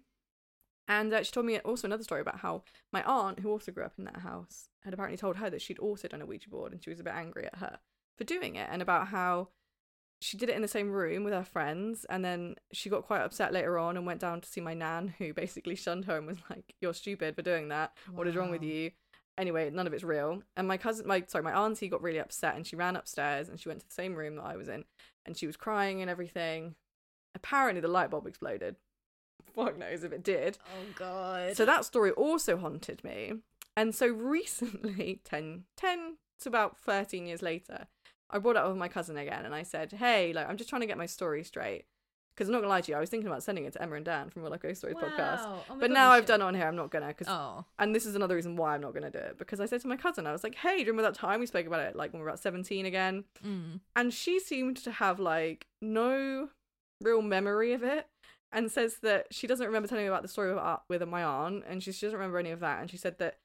[0.88, 3.84] And uh, she told me also another story about how my aunt, who also grew
[3.84, 6.72] up in that house, had apparently told her that she'd also done a Ouija board
[6.72, 7.80] and she was a bit angry at her
[8.18, 9.50] for doing it and about how
[10.22, 13.22] she did it in the same room with her friends and then she got quite
[13.22, 16.28] upset later on and went down to see my nan who basically shunned her and
[16.28, 17.94] was like you're stupid for doing that.
[18.14, 18.92] What is wrong with you?
[19.38, 20.44] Anyway none of it's real.
[20.58, 23.60] And my cousin my sorry my auntie got really upset and she ran upstairs and
[23.60, 24.84] she went to the same room that i was in
[25.26, 26.76] and she was crying and everything.
[27.34, 28.76] Apparently the light bulb exploded.
[29.56, 30.58] Fuck knows if it did.
[30.68, 31.56] Oh god.
[31.56, 33.34] so that story also haunted me.
[33.78, 37.88] And so recently 10 10 to about 13 years later
[38.32, 40.70] i brought it up with my cousin again and i said hey like i'm just
[40.70, 41.86] trying to get my story straight
[42.36, 43.96] because i'm not gonna lie to you i was thinking about sending it to emma
[43.96, 46.28] and dan from Life Ghost Stories podcast Oh but God, now I've should.
[46.28, 46.68] done it on here.
[46.68, 47.65] I'm not gonna because Oh.
[47.80, 49.82] and this is another reason why I'm not going to do it because I said
[49.82, 51.82] to my cousin, I was like, hey, do you remember that time we spoke about
[51.82, 53.24] it like when we were about 17 again?
[53.46, 53.80] Mm.
[53.96, 56.50] And she seemed to have like no
[57.02, 58.08] real memory of it
[58.52, 61.24] and says that she doesn't remember telling me about the story with, our- with my
[61.24, 62.82] aunt and she, she doesn't remember any of that.
[62.82, 63.38] And she said that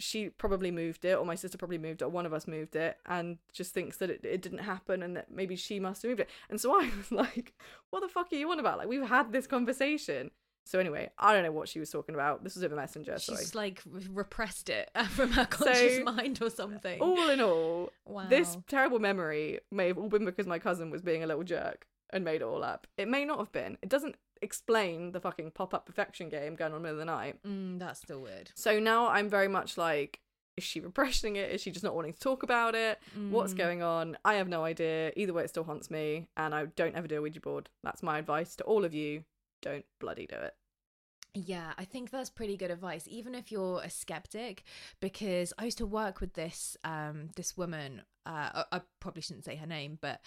[0.00, 2.74] she probably moved it or my sister probably moved it or one of us moved
[2.74, 6.08] it and just thinks that it, it didn't happen and that maybe she must have
[6.08, 6.30] moved it.
[6.48, 7.52] And so I was like,
[7.90, 8.78] what the fuck are you on about?
[8.78, 10.30] Like, we've had this conversation.
[10.64, 12.44] So anyway, I don't know what she was talking about.
[12.44, 13.38] This was over Messenger, sorry.
[13.38, 17.00] She's like repressed it from her conscious So, mind or something.
[17.00, 18.26] all in all, wow.
[18.28, 21.86] this terrible memory may have all been because my cousin was being a little jerk
[22.12, 22.86] and made it all up.
[22.96, 23.78] It may not have been.
[23.82, 27.06] It doesn't explain the fucking pop up perfection game going on in the middle of
[27.06, 27.42] the night.
[27.46, 28.50] Mm, that's still weird.
[28.54, 30.20] So now I'm very much like,
[30.56, 31.50] is she repressing it?
[31.50, 32.98] Is she just not wanting to talk about it?
[33.30, 33.58] What's Mm.
[33.58, 34.18] going on?
[34.24, 35.12] I have no idea.
[35.16, 37.70] Either way, it still haunts me, and I don't ever do a Ouija board.
[37.82, 39.24] That's my advice to all of you.
[39.62, 40.54] Don't bloody do it.
[41.32, 44.64] Yeah, I think that's pretty good advice, even if you're a skeptic,
[44.98, 48.02] because I used to work with this um this woman.
[48.26, 50.20] Uh, I, I probably shouldn't say her name, but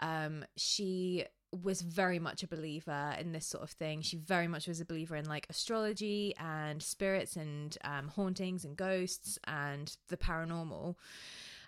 [0.00, 4.02] um, she was very much a believer in this sort of thing.
[4.02, 8.76] She very much was a believer in like astrology and spirits and um, hauntings and
[8.76, 10.96] ghosts and the paranormal.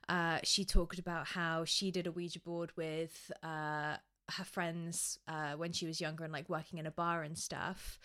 [0.08, 3.96] Uh, she talked about how she did a Ouija board with uh,
[4.30, 7.98] her friends uh, when she was younger and like working in a bar and stuff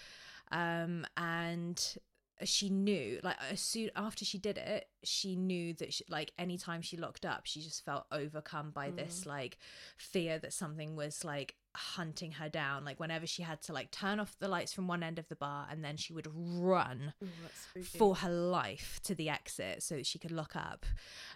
[0.52, 1.98] um, and
[2.44, 6.82] she knew like as soon after she did it she knew that she, like anytime
[6.82, 9.58] she looked up she just felt overcome by this like
[9.98, 14.20] fear that something was like hunting her down like whenever she had to like turn
[14.20, 17.82] off the lights from one end of the bar and then she would run Ooh,
[17.84, 20.86] for her life to the exit so that she could lock up.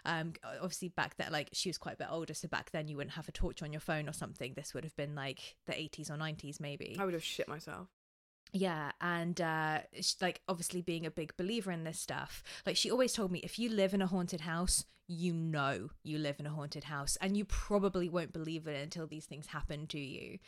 [0.04, 2.96] Um obviously back then like she was quite a bit older so back then you
[2.96, 4.54] wouldn't have a torch on your phone or something.
[4.54, 6.96] This would have been like the 80s or 90s maybe.
[6.98, 7.88] I would have shit myself.
[8.52, 12.90] Yeah and uh sh- like obviously being a big believer in this stuff like she
[12.90, 16.46] always told me if you live in a haunted house you know you live in
[16.46, 20.38] a haunted house and you probably won't believe it until these things happen to you.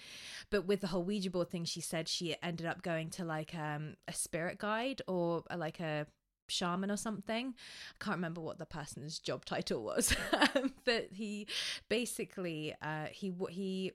[0.51, 3.55] But with the whole ouija board thing she said she ended up going to like
[3.57, 6.07] um a spirit guide or uh, like a
[6.49, 7.55] shaman or something.
[8.01, 10.15] I can't remember what the person's job title was
[10.85, 11.49] but he
[11.89, 13.93] basically uh he he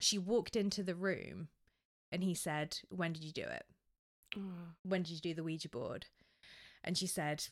[0.00, 1.48] she walked into the room
[2.12, 3.64] and he said when did you do it
[4.36, 4.40] Oh.
[4.82, 6.06] when did you do the ouija board
[6.84, 7.44] and she said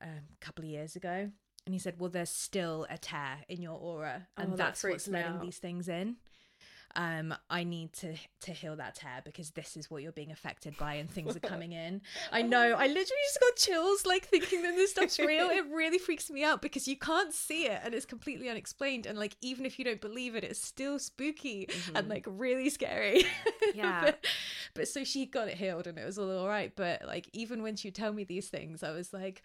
[0.00, 0.08] um,
[0.40, 1.30] a couple of years ago
[1.66, 4.84] and he said well there's still a tear in your aura and Oh, that that's
[4.84, 5.40] what's letting out.
[5.42, 6.16] these things in
[6.96, 10.76] um i need to to heal that tear because this is what you're being affected
[10.76, 14.62] by and things are coming in i know i literally just got chills like thinking
[14.62, 17.94] that this stuff's real it really freaks me out because you can't see it and
[17.94, 22.06] it's completely unexplained and like even if you don't believe it it's still spooky and
[22.06, 22.10] Mhm.
[22.10, 23.24] like really scary
[23.74, 24.02] Yeah.
[24.04, 24.24] but,
[24.74, 27.62] but so she got it healed and it was all all right but like even
[27.62, 29.42] when she would tell me these things i was like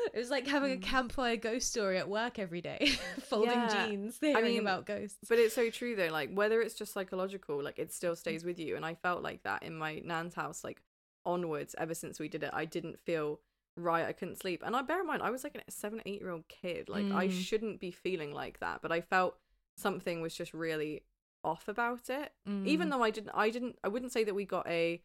[0.14, 0.82] it was like having a Mm.
[0.82, 2.92] campfire ghost story at work every day
[3.22, 3.86] folding Yeah.
[3.86, 6.08] jeans hearing mean, about ghosts But it's so true though.
[6.08, 8.76] Like whether it's just psychological, like it still stays with you.
[8.76, 10.82] And I felt like that in my nan's house, like
[11.24, 11.74] onwards.
[11.78, 13.40] Ever since we did it, I didn't feel
[13.76, 14.06] right.
[14.06, 14.62] I couldn't sleep.
[14.64, 16.88] And I bear in mind, I was like a seven, eight year old kid.
[16.88, 17.30] Like I Mm.
[17.30, 18.82] shouldn't be feeling like that.
[18.82, 19.38] But I felt
[19.76, 21.04] something was just really
[21.42, 22.32] off about it.
[22.66, 22.90] Even Mm.
[22.90, 25.02] though I didn't, I didn't, I wouldn't say that we got a.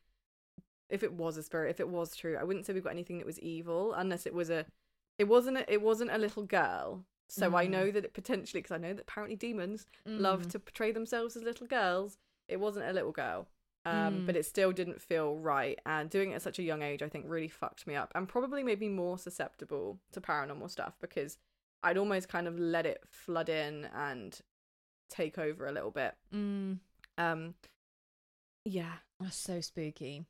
[0.88, 3.18] If it was a spirit, if it was true, I wouldn't say we got anything
[3.18, 4.66] that was evil, unless it was a.
[5.18, 5.58] It wasn't.
[5.58, 7.06] A, it wasn't a little girl.
[7.28, 7.70] So I Mm.
[7.72, 10.52] know that it potentially, because I know that apparently demons love Mm.
[10.52, 12.18] to portray themselves as little girls.
[12.48, 13.48] It wasn't a little girl.
[13.88, 14.26] Um, Mm.
[14.26, 15.80] but it still didn't feel right.
[15.86, 18.28] And doing it at such a young age, I think, really fucked me up and
[18.28, 21.38] probably made me more susceptible to paranormal stuff because
[21.84, 24.40] I'd almost kind of let it flood in and
[25.10, 26.16] take over a little bit.
[26.34, 26.80] Mm.
[27.18, 27.56] Um,
[28.64, 28.98] yeah.
[29.20, 30.26] That's so spooky.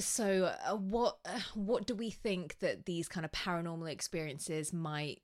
[0.00, 5.22] So, uh, what uh, what do we think that these kind of paranormal experiences might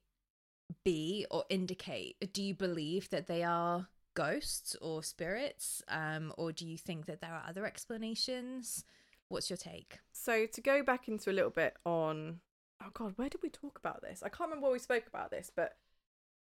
[0.83, 2.15] be or indicate?
[2.33, 7.21] Do you believe that they are ghosts or spirits, um, or do you think that
[7.21, 8.83] there are other explanations?
[9.29, 9.99] What's your take?
[10.13, 12.39] So to go back into a little bit on,
[12.81, 14.23] oh god, where did we talk about this?
[14.23, 15.77] I can't remember where we spoke about this, but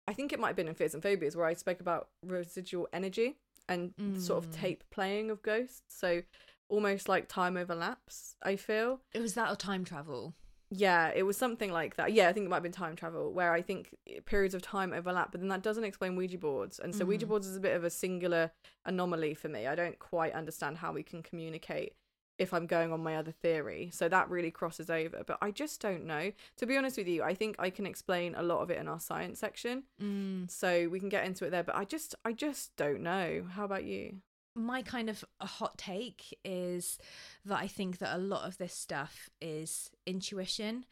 [0.06, 2.88] I think it might have been in Fears and Phobias where I spoke about residual
[2.92, 3.36] energy
[3.68, 4.54] and sort of Mm.
[4.54, 5.82] tape playing of ghosts.
[5.88, 6.22] So
[6.68, 8.36] almost like time overlaps.
[8.42, 9.00] I feel.
[9.14, 10.34] It was that or time travel?
[10.68, 12.12] Yeah, it was something like that.
[12.12, 13.94] Yeah, I think it might have been time travel, where I think
[14.24, 16.80] periods of time overlap, but then that doesn't explain Ouija boards.
[16.80, 17.28] And so Ouija Mhm.
[17.28, 18.50] boards is a bit of a singular
[18.84, 19.68] anomaly for me.
[19.68, 21.94] I don't quite understand how we can communicate
[22.36, 23.90] if I'm going on my other theory.
[23.92, 25.22] So that really crosses over.
[25.24, 26.32] But I just don't know.
[26.56, 28.88] To be honest with you, I think I can explain a lot of it in
[28.88, 29.84] our science section.
[30.02, 30.50] Mm.
[30.50, 31.62] So we can get into it there.
[31.62, 33.46] But I just I just don't know.
[33.52, 34.20] How about you?
[34.56, 36.98] My kind of a hot take is
[37.44, 40.84] that I think that a lot of this stuff is intuition.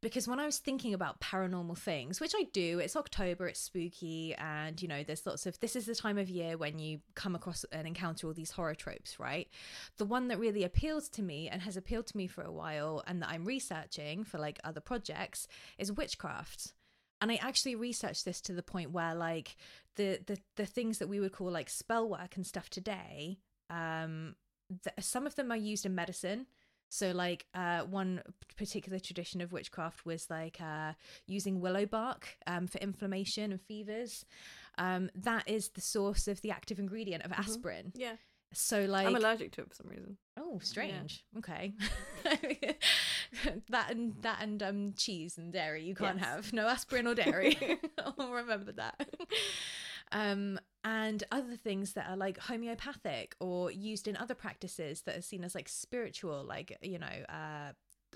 [0.00, 4.32] Because when I was thinking about paranormal things, which I do, it's October, it's spooky,
[4.36, 7.34] and you know, there's lots of this is the time of year when you come
[7.34, 9.48] across and encounter all these horror tropes, right?
[9.96, 13.02] The one that really appeals to me and has appealed to me for a while
[13.08, 16.74] and that I'm researching for like other projects is witchcraft
[17.20, 19.56] and I actually researched this to the point where like
[19.96, 23.38] the the the things that we would call like spell work and stuff today
[23.70, 24.36] um
[24.84, 26.46] th- some of them are used in medicine
[26.90, 28.22] so like uh one
[28.56, 30.92] particular tradition of witchcraft was like uh
[31.26, 34.24] using willow bark um for inflammation and fevers
[34.78, 37.38] um that is the source of the active ingredient of Mhm.
[37.40, 38.16] aspirin Yeah.
[38.54, 40.16] so like I'm allergic to it for some reason.
[40.38, 41.24] Oh, strange.
[41.36, 41.74] Okay.
[43.70, 46.26] that and that and um cheese and dairy you can't Yes.
[46.26, 46.52] have.
[46.52, 47.56] No aspirin or dairy.
[48.18, 49.08] I'll remember that.
[50.12, 55.22] Um and other things that are like homeopathic or used in other practices that are
[55.22, 57.72] seen as like spiritual like you know uh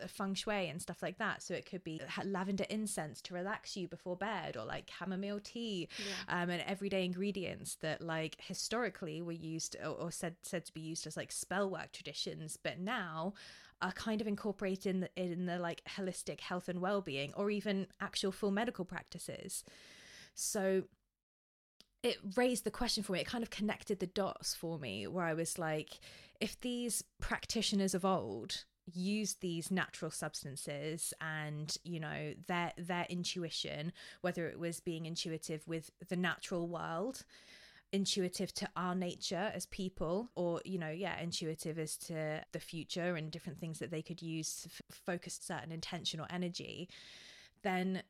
[0.07, 3.87] feng shui and stuff like that so it could be lavender incense to relax you
[3.87, 6.43] before bed or like chamomile tea Yeah.
[6.43, 10.81] um, and everyday ingredients that like historically were used or, or said said to be
[10.81, 13.35] used as like spell work traditions, but now
[13.83, 17.51] are kind of incorporated in the, in the like holistic health and well being or
[17.51, 19.65] even actual full medical practices.
[20.35, 20.85] So
[22.03, 23.21] it raised the question for me.
[23.21, 26.01] It kind of connected the dots for me, where I was like,
[26.41, 33.93] if these practitioners of old used these natural substances and you know their their intuition
[34.23, 37.25] whether it was being intuitive with the natural world
[37.93, 43.17] intuitive to our nature as people or you know yeah intuitive as to the future
[43.17, 46.89] and different things that they could use to f- focus certain intention or energy
[47.63, 48.03] then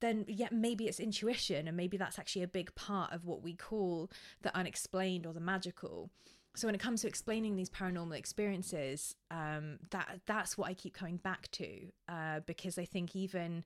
[0.00, 3.54] then yeah maybe it's intuition and maybe that's actually a big part of what we
[3.54, 4.10] call
[4.42, 6.10] the unexplained or the magical.
[6.56, 10.94] So when it comes to explaining these paranormal experiences um, that that's what i keep
[10.94, 13.64] coming back to uh, because i think even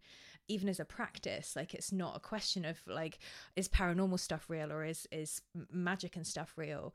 [0.48, 3.18] even as a practice like it's not a question of like
[3.56, 5.40] is paranormal stuff real or is is
[5.70, 6.94] magic and stuff real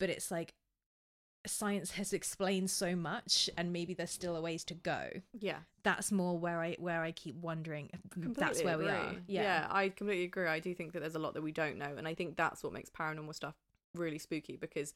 [0.00, 0.54] but it's like
[1.46, 5.58] science has explained so much and maybe there's still a ways to go Yeah.
[5.84, 9.22] that's more where i where i keep wondering that's Completely where we are agree.
[9.28, 10.46] yeah I completely agree.
[10.48, 12.64] I do think that there's a lot that we don't know, and I think that's
[12.64, 13.54] what makes paranormal stuff
[13.94, 14.94] really spooky because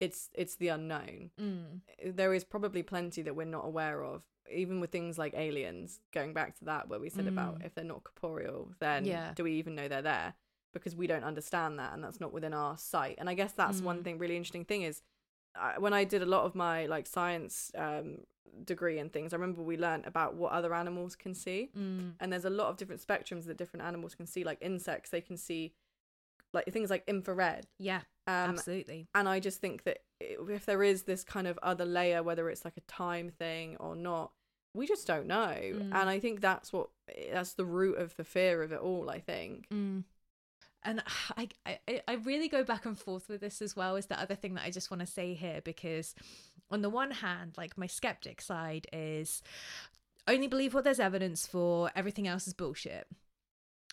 [0.00, 1.30] it's it's the unknown.
[1.40, 1.80] Mm.
[2.14, 4.22] There is probably plenty that we're not aware of,
[4.52, 6.00] even with things like aliens.
[6.12, 7.66] Going back to that, where we said about Mm.
[7.66, 9.32] if they're not corporeal, then Yeah.
[9.34, 10.34] do we even know they're there?
[10.72, 13.16] Because we don't understand that, and that's not within our sight.
[13.18, 14.04] And I guess that's one Mm.
[14.04, 15.02] thing really interesting thing is
[15.54, 18.26] I, when I did a lot of my like science um,
[18.64, 22.14] degree and things, I remember we learnt about what other animals can see Mm.
[22.20, 25.20] and there's a lot of different spectrums that different animals can see like insects they
[25.22, 25.72] can see
[26.52, 31.02] like things like infrared yeah um absolutely and i just think that if there is
[31.02, 34.32] this kind of other layer whether it's like a time thing or not
[34.74, 35.90] we just don't know Mm.
[35.92, 36.88] and i think that's what
[37.32, 40.04] that's the root of the fear of it all i think Mm.
[40.82, 41.02] And
[41.36, 43.96] I, I, I really go back and forth with this as well.
[43.96, 46.14] Is the other thing that I just want to say here because,
[46.70, 49.42] on the one hand, like my skeptic side is
[50.28, 51.90] only believe what there's evidence for.
[51.96, 53.08] Everything else is bullshit.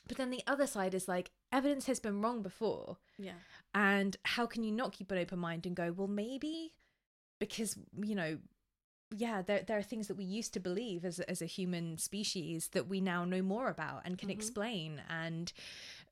[0.07, 3.33] But then the other side is like evidence has been wrong before, yeah.
[3.75, 6.73] And how can you not keep an open mind and go, well, maybe
[7.39, 8.37] because you know
[9.15, 11.97] yeah there, there are things that we used to believe as, a- as a human
[11.99, 14.33] species that we now know more about and can Mhm.
[14.33, 15.01] explain.
[15.09, 15.51] And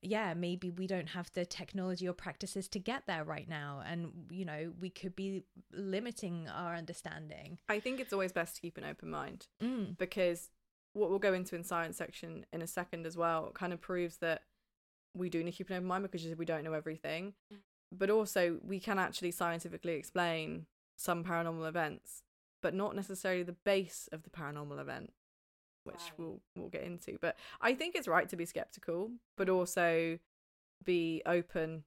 [0.04, 3.82] yeah maybe we don't have the technology or practices to get there right now.
[3.86, 7.60] And you know we could be limiting our understanding.
[7.70, 9.98] I think it's always best to keep an open mind mm.
[9.98, 10.50] because
[10.94, 14.18] what we'll go into in science section in a second as well kind of proves
[14.18, 14.44] that
[15.16, 17.34] we do need to keep an open mind because we don't know everything.
[17.54, 17.58] Mm.
[17.92, 22.24] But also we can actually scientifically explain some paranormal events
[22.62, 25.12] but not necessarily the base of the paranormal event
[25.84, 26.14] which Right.
[26.18, 27.18] we'll we'll get into.
[27.20, 30.20] But i think it's right to be skeptical but also
[30.84, 31.84] be open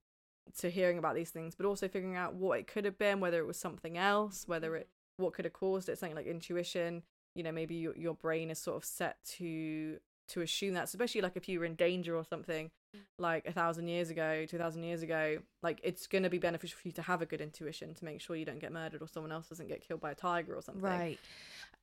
[0.59, 3.39] to hearing about these things but also figuring out what it could have been whether
[3.39, 5.25] it was something else whether it mm-hmm.
[5.25, 7.03] what could have caused it something like intuition.
[7.35, 9.99] You know maybe your, your brain is sort of set to
[10.29, 12.71] to assume that especially like if you were in danger or something
[13.19, 16.79] like a thousand years ago two thousand years ago like it's going to be beneficial
[16.81, 19.09] for you to have a good intuition to make sure you don't get murdered or
[19.09, 20.83] someone else doesn't get killed by a tiger or something.
[20.83, 21.19] Right.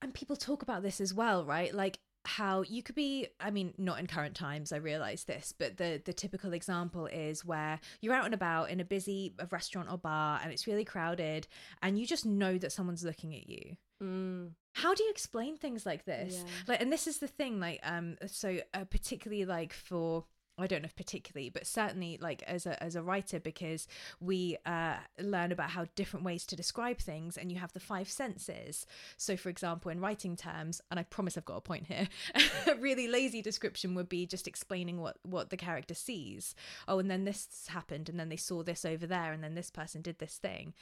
[0.01, 1.73] And people talk about this as well right?
[1.73, 5.77] Like how you could be i mean not in current times i realize this but
[5.77, 9.97] the the typical example is where you're out and about in a busy restaurant or
[9.97, 11.47] bar and it's really crowded
[11.81, 13.75] and you just know that someone's looking at you.
[14.03, 16.35] Mm, how do you explain things like this?
[16.37, 16.51] Yeah.
[16.67, 20.25] like and this is the thing like um so uh, particularly like for
[20.57, 23.87] I don't know if particularly, but certainly like as a as a writer, because
[24.19, 28.09] we uh, learn about how different ways to describe things, and you have the five
[28.09, 28.85] senses.
[29.17, 32.07] So, for example, in writing terms, and I promise I've got a point here,
[32.67, 36.55] a really lazy description would be just explaining what what the character sees.
[36.87, 39.71] Oh, and then this happened, and then they saw this over there, and then this
[39.71, 40.73] person did this thing.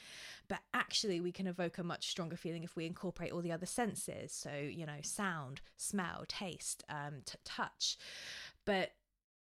[0.48, 3.66] But actually, we can evoke a much stronger feeling if we incorporate all the other
[3.66, 4.32] senses.
[4.32, 7.96] So, you know, sound, smell, taste, um, t- touch.
[8.64, 8.90] But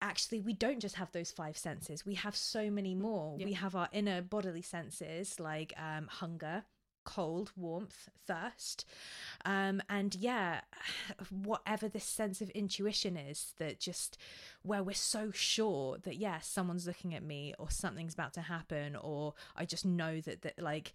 [0.02, 3.45] actually we don't just have those five senses we have so many more Yeah.
[3.45, 6.64] we have our inner bodily senses like um, hunger
[7.04, 8.86] cold warmth thirst.
[9.45, 10.62] Um, and yeah
[11.30, 14.18] whatever this sense of intuition is that just
[14.64, 18.95] where we're so sure that yes someone's looking at me or something's about to happen
[18.95, 20.93] or i just know that that like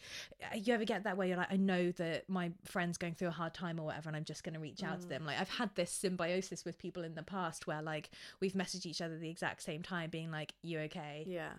[0.54, 3.32] you ever get that way you're like i know that my friend's going through a
[3.32, 5.10] hard time or whatever and i'm just going to reach out to Mm.
[5.10, 5.26] them.
[5.26, 9.00] Like i've had this symbiosis with people in the past where like we've messaged each
[9.00, 11.24] other the exact same time being like you okay?
[11.26, 11.50] Yeah.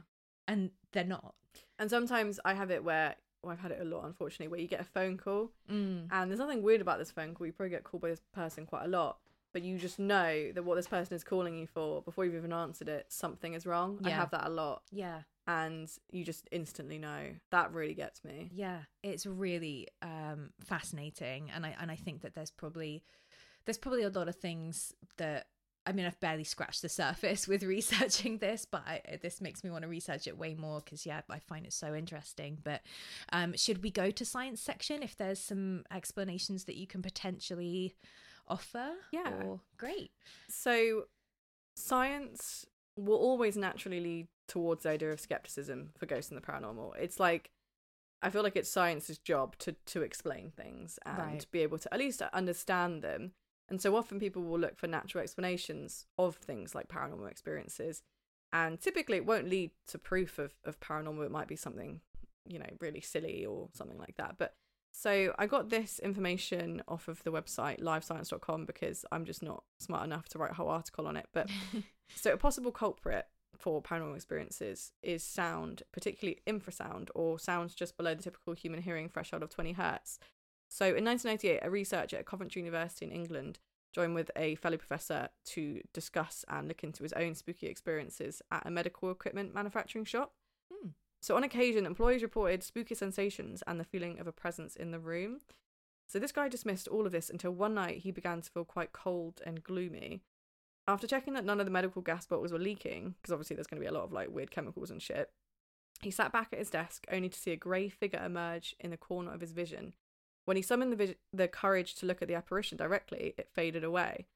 [0.47, 1.35] And they're not.
[1.77, 4.67] And sometimes i have it where well, i've had it a lot unfortunately where you
[4.67, 5.51] get a phone call.
[5.71, 6.07] Mm.
[6.11, 7.47] and there's nothing weird about this phone call.
[7.47, 9.17] You probably get called by this person quite a lot
[9.53, 12.53] but you just know that what this person is calling you for before you've even
[12.53, 13.99] answered it something is wrong.
[14.03, 14.83] I have that a lot.
[14.91, 15.21] Yeah.
[15.47, 17.29] And you just instantly know.
[17.51, 18.51] That really gets me.
[18.53, 18.79] Yeah.
[19.01, 21.49] It's really um fascinating.
[21.49, 23.03] And i and i think that there's probably
[23.65, 25.47] there's probably a lot of things that
[25.88, 29.69] I mean, I've barely scratched the surface with researching this, but I, this makes me
[29.69, 32.59] want to research it way more because, yeah, I find it so interesting.
[32.63, 32.81] But
[33.31, 37.95] um, should we go to science section if there's some explanations that you can potentially
[38.47, 38.91] offer?
[39.11, 39.31] Yeah.
[39.45, 40.11] Or, great.
[40.49, 41.05] So,
[41.75, 42.65] science
[42.95, 46.97] will always naturally lead towards the idea of skepticism for ghosts and the paranormal.
[46.99, 47.51] It's like
[48.21, 51.45] I feel like it's science's job to to explain things and Right.
[51.51, 53.33] be able to at least understand them.
[53.70, 58.01] And so often people will look for natural explanations of things like paranormal experiences.
[58.53, 61.26] And typically it won't lead to proof of, of paranormal.
[61.26, 62.01] It might be something,
[62.47, 64.36] you know, really silly or something like that.
[64.38, 64.53] But
[64.93, 70.05] so I got this information off of the website livescience.com because I'm just not smart
[70.05, 71.28] enough to write a whole article on it.
[71.34, 71.49] But
[72.15, 78.15] so a possible culprit for paranormal experiences is sound, particularly infrasound or sounds just below
[78.15, 80.20] the typical human hearing threshold of 20 hertz.
[80.70, 83.59] So in 1998, a researcher at Coventry University in England
[83.93, 88.65] joined with a fellow professor to discuss and look into his own spooky experiences at
[88.65, 90.34] a medical equipment manufacturing shop.
[90.72, 90.89] Hmm.
[91.22, 94.99] So on occasion, employees reported spooky sensations and the feeling of a presence in the
[94.99, 95.39] room.
[96.07, 98.93] So this guy dismissed all of this until one night he began to feel quite
[98.93, 100.22] cold and gloomy.
[100.88, 103.82] After checking that none of the medical gas bottles were leaking, because obviously there's going
[103.82, 105.32] to be a lot of like weird chemicals and shit,
[106.01, 108.97] he sat back at his desk only to see a grey figure emerge in the
[108.97, 109.93] corner of his vision.
[110.47, 114.27] When he summoned the, the courage to look at the apparition directly, it faded away.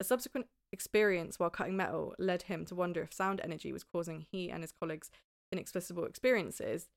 [0.00, 4.26] A subsequent experience while cutting metal led him to wonder if sound energy was causing
[4.32, 5.08] he and his colleagues
[5.52, 6.88] inexplicable experiences.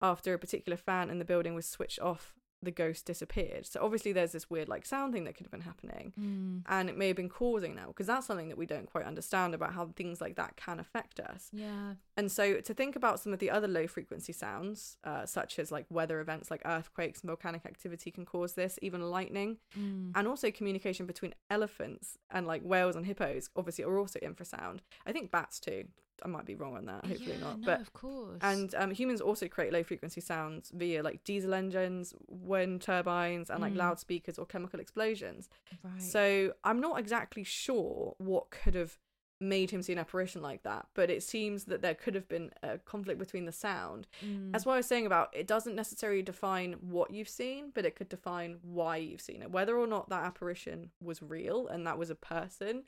[0.00, 2.32] After a particular fan in the building was switched off,
[2.64, 3.66] the ghost disappeared.
[3.66, 6.62] So obviously there's this weird like sound thing that could have been happening Mm.
[6.68, 9.54] and it may have been causing that because that's something that we don't quite understand
[9.54, 11.48] about how things like that can affect us.
[11.52, 11.94] Yeah.
[12.16, 15.70] And so to think about some of the other low frequency sounds, uh, such as
[15.72, 20.12] like weather events like earthquakes and volcanic activity can cause this, even lightning, Mm.
[20.14, 24.80] and also communication between elephants and like whales and hippos obviously are also infrasound.
[25.06, 25.84] I think bats too.
[26.22, 27.58] I might be wrong on that, hopefully Yeah, not.
[27.60, 28.38] No, but of course.
[28.42, 33.60] and um, humans also create low frequency sounds via like diesel engines, wind turbines, and
[33.60, 33.78] like Mm.
[33.78, 35.48] loudspeakers or chemical explosions.
[35.82, 36.00] right.
[36.00, 38.98] So I'm not exactly sure what could have
[39.40, 42.50] made him see an apparition like that, but it seems that there could have been
[42.62, 44.06] a conflict between the sound.
[44.24, 44.52] Mm.
[44.52, 47.96] That's what I was saying about it doesn't necessarily define what you've seen, but it
[47.96, 49.50] could define why you've seen it.
[49.50, 52.84] Whether or not that apparition was real and that was a person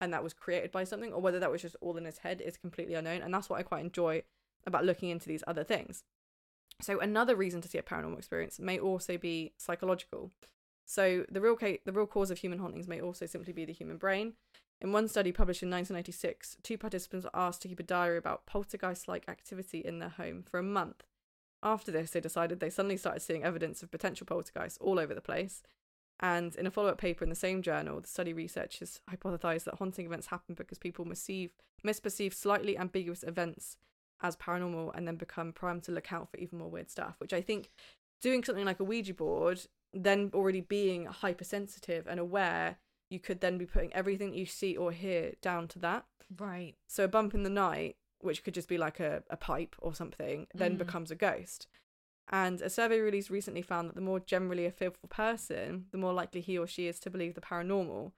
[0.00, 2.40] and that was created by something, or whether that was just all in his head
[2.40, 3.22] is completely unknown.
[3.22, 4.22] And that's what I quite enjoy
[4.66, 6.02] about looking into these other things.
[6.82, 10.30] So another reason to see a paranormal experience may also be psychological.
[10.84, 13.96] So the real the real cause of human hauntings may also simply be the human
[13.96, 14.34] brain.
[14.80, 18.44] In one study published in 1996, two participants were asked to keep a diary about
[18.44, 21.02] poltergeist-like activity in their home for a month.
[21.62, 25.22] After this, they decided they suddenly started seeing evidence of potential poltergeists all over the
[25.22, 25.62] place.
[26.20, 30.06] And in a follow-up paper in the same journal, the study researchers hypothesized that haunting
[30.06, 31.50] events happen because people misperceive,
[31.86, 33.76] misperceive slightly ambiguous events
[34.22, 37.34] as paranormal and then become primed to look out for even more weird stuff, which
[37.34, 37.70] I think
[38.22, 39.60] doing something like a Ouija board,
[39.92, 42.76] then already being hypersensitive and aware,
[43.10, 46.06] you could then be putting everything you see or hear down to that.
[46.38, 46.74] right.
[46.88, 49.94] So a bump in the night, which could just be like a, a pipe or
[49.94, 50.78] something, then Mm.
[50.78, 51.66] becomes a ghost.
[52.28, 56.12] And a survey released recently found that the more generally a fearful person, the more
[56.12, 58.12] likely he or she is to believe the paranormal.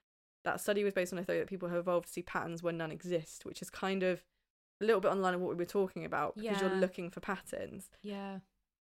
[0.45, 2.73] That study was based on a theory that people have evolved to see patterns where
[2.73, 4.23] none exist, which is kind of
[4.81, 7.09] a little bit on the line of what we were talking about because you're looking
[7.11, 8.39] for patterns, Yeah.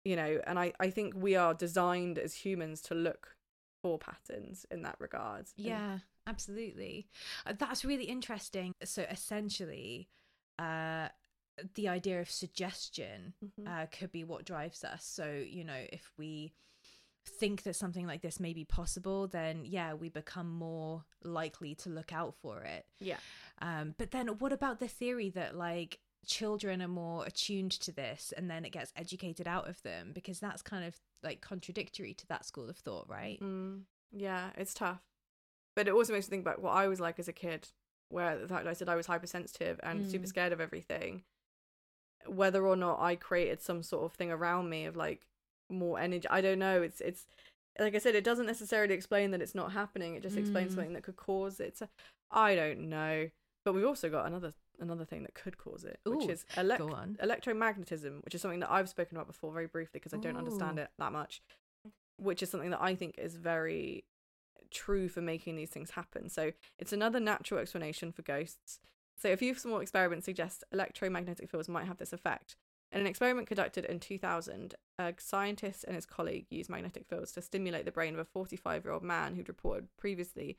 [0.06, 0.40] you know.
[0.48, 3.36] And I, I think we are designed as humans to look
[3.84, 5.48] for patterns in that regard.
[5.58, 7.08] And- Yeah, absolutely.
[7.46, 8.74] Uh, That's really interesting.
[8.84, 10.08] So essentially,
[10.60, 11.08] uh,
[11.76, 13.68] the idea of suggestion Mhm.
[13.68, 15.06] uh, could be what drives us.
[15.06, 16.54] So, you know, if we
[17.26, 21.90] think that something like this may be possible, then yeah, we become more likely to
[21.90, 22.86] look out for it.
[23.00, 23.20] yeah.
[23.60, 28.32] Um, but then what about the theory that like children are more attuned to this
[28.36, 30.14] and then it gets educated out of them?
[30.14, 33.40] Because that's kind of like contradictory to that school of thought, right?
[33.40, 35.02] Mm, yeah, it's tough.
[35.76, 37.70] But it also makes me think about what I was like as a kid,
[38.10, 40.30] where the fact I said I was hypersensitive and super Mm.
[40.30, 41.24] scared of everything.
[42.28, 45.22] Whether or not I created some sort of thing around me of like
[45.70, 46.82] more energy, I don't know.
[46.82, 47.26] It's it's
[47.80, 50.16] like I said, it doesn't necessarily explain that it's not happening.
[50.16, 50.76] It just explains Mm.
[50.76, 51.78] something that could cause it.
[51.78, 51.88] So,
[52.30, 53.30] I don't know.
[53.64, 58.24] But we've also got another another thing that could cause it, which is elect- electromagnetism,
[58.26, 60.90] which is something that I've spoken about before very briefly because I don't understand it
[60.98, 61.42] that much,
[62.18, 64.04] which is something that I think is very
[64.72, 66.30] true for making these things happen.
[66.30, 68.80] So it's another natural explanation for ghosts.
[69.18, 72.56] So a few small experiments suggest electromagnetic fields might have this effect.
[72.92, 77.42] In an experiment conducted in 2000, a scientist and his colleague used magnetic fields to
[77.42, 80.58] stimulate the brain of a 45 year old man who'd reported previously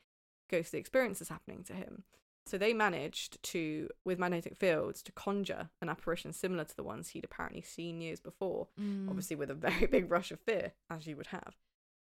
[0.49, 2.03] ghostly experiences happening to him.
[2.45, 7.09] So they managed to, with magnetic fields, to conjure an apparition similar to the ones
[7.09, 9.07] he'd apparently seen years before, Mm.
[9.09, 11.55] obviously with a very big rush of fear, as you would have.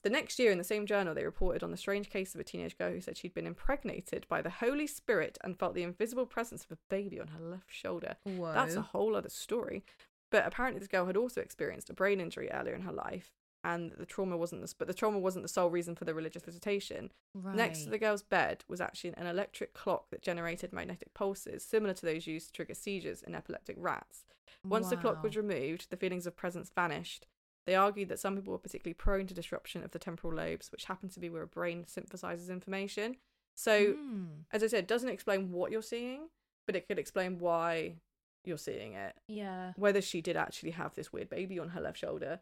[0.03, 2.43] The next year, in the same journal, they reported on the strange case of a
[2.43, 6.25] teenage girl who said she'd been impregnated by the Holy Spirit and felt the invisible
[6.25, 8.15] presence of a baby on her left shoulder.
[8.23, 8.53] Whoa.
[8.53, 9.83] That's a whole other story.
[10.29, 13.31] But apparently, this girl had also experienced a brain injury earlier in her life,
[13.63, 16.43] and the trauma wasn't the, but the trauma wasn't the sole reason for the religious
[16.43, 17.11] visitation.
[17.33, 17.55] right.
[17.55, 21.93] Next to the girl's bed was actually an electric clock that generated magnetic pulses, similar
[21.95, 24.25] to those used to trigger seizures in epileptic rats.
[24.63, 27.25] Once the clock was removed, the feelings of presence vanished.
[27.67, 30.85] They argued that some people were particularly prone to disruption of the temporal lobes, which
[30.85, 33.17] happens to be where a brain synthesizes information.
[33.55, 34.45] So, Mm.
[34.51, 36.29] as I said, it doesn't explain what you're seeing,
[36.65, 37.97] but it could explain why
[38.45, 39.15] you're seeing it.
[39.27, 39.73] yeah.
[39.75, 42.39] Whether she did actually have this weird baby on her left shoulder,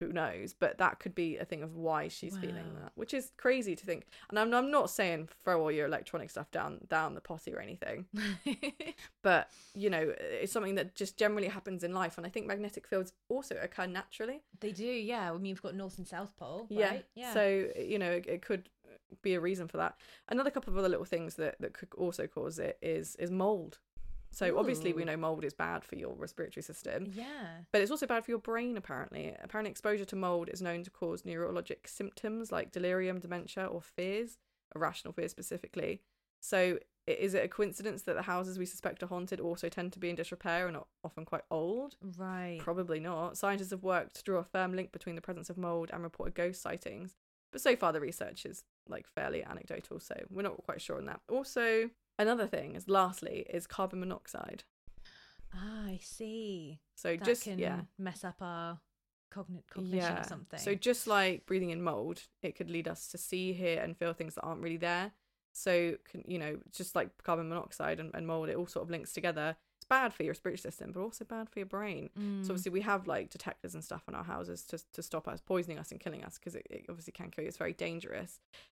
[0.00, 0.54] who knows?
[0.58, 3.84] But that could be a thing of why she's feeling that, which is crazy to
[3.86, 4.06] think.
[4.28, 7.60] And I'm, I'm not saying throw all your electronic stuff down down the potty or
[7.60, 8.06] anything,
[9.22, 12.16] but you know, it's something that just generally happens in life.
[12.18, 14.42] And I think magnetic fields also occur naturally.
[14.60, 15.30] they do, yeah.
[15.30, 16.88] I mean, you've got North and South Pole, Yeah.
[16.88, 17.04] right?
[17.14, 17.32] Yeah.
[17.34, 18.68] So you know, it, it could
[19.22, 19.96] be a reason for that.
[20.28, 23.78] Another couple of other little things that that could also cause it is is mold.
[24.36, 27.10] So obviously we know mold is bad for your respiratory system.
[27.14, 27.62] yeah.
[27.72, 29.34] But it's also bad for your brain, apparently.
[29.42, 34.36] Apparently, exposure to mold is known to cause neurologic symptoms like delirium, dementia, or fears,
[34.74, 36.02] irrational fears specifically.
[36.38, 39.98] So, is it a coincidence that the houses we suspect are haunted also tend to
[39.98, 41.96] be in disrepair and are often quite old?
[42.18, 42.58] Right.
[42.60, 43.38] Probably not.
[43.38, 46.34] Scientists have worked to draw a firm link between the presence of mold and reported
[46.34, 47.16] ghost sightings.
[47.52, 51.06] But so far, the research is like fairly anecdotal, so we're not quite sure on
[51.06, 51.20] that.
[51.30, 54.64] Also, another thing is lastly is carbon monoxide.
[55.54, 56.80] ah, I see.
[56.96, 58.80] So That just can yeah, mess up our
[59.32, 60.58] cogn- cognition or something.
[60.60, 64.12] So just like breathing in mold, it could lead us to see, hear, and feel
[64.12, 65.12] things that aren't really there.
[65.52, 68.90] So can you know, just like carbon monoxide and, and mold, it all sort of
[68.90, 69.56] links together.
[69.78, 72.10] It's bad for your respiratory system, but also bad for your brain.
[72.18, 72.44] Mm.
[72.44, 75.40] So obviously we have like detectors and stuff in our houses to to stop us
[75.40, 77.48] poisoning us and killing us because it, it obviously can kill you.
[77.48, 78.38] It's very dangerous.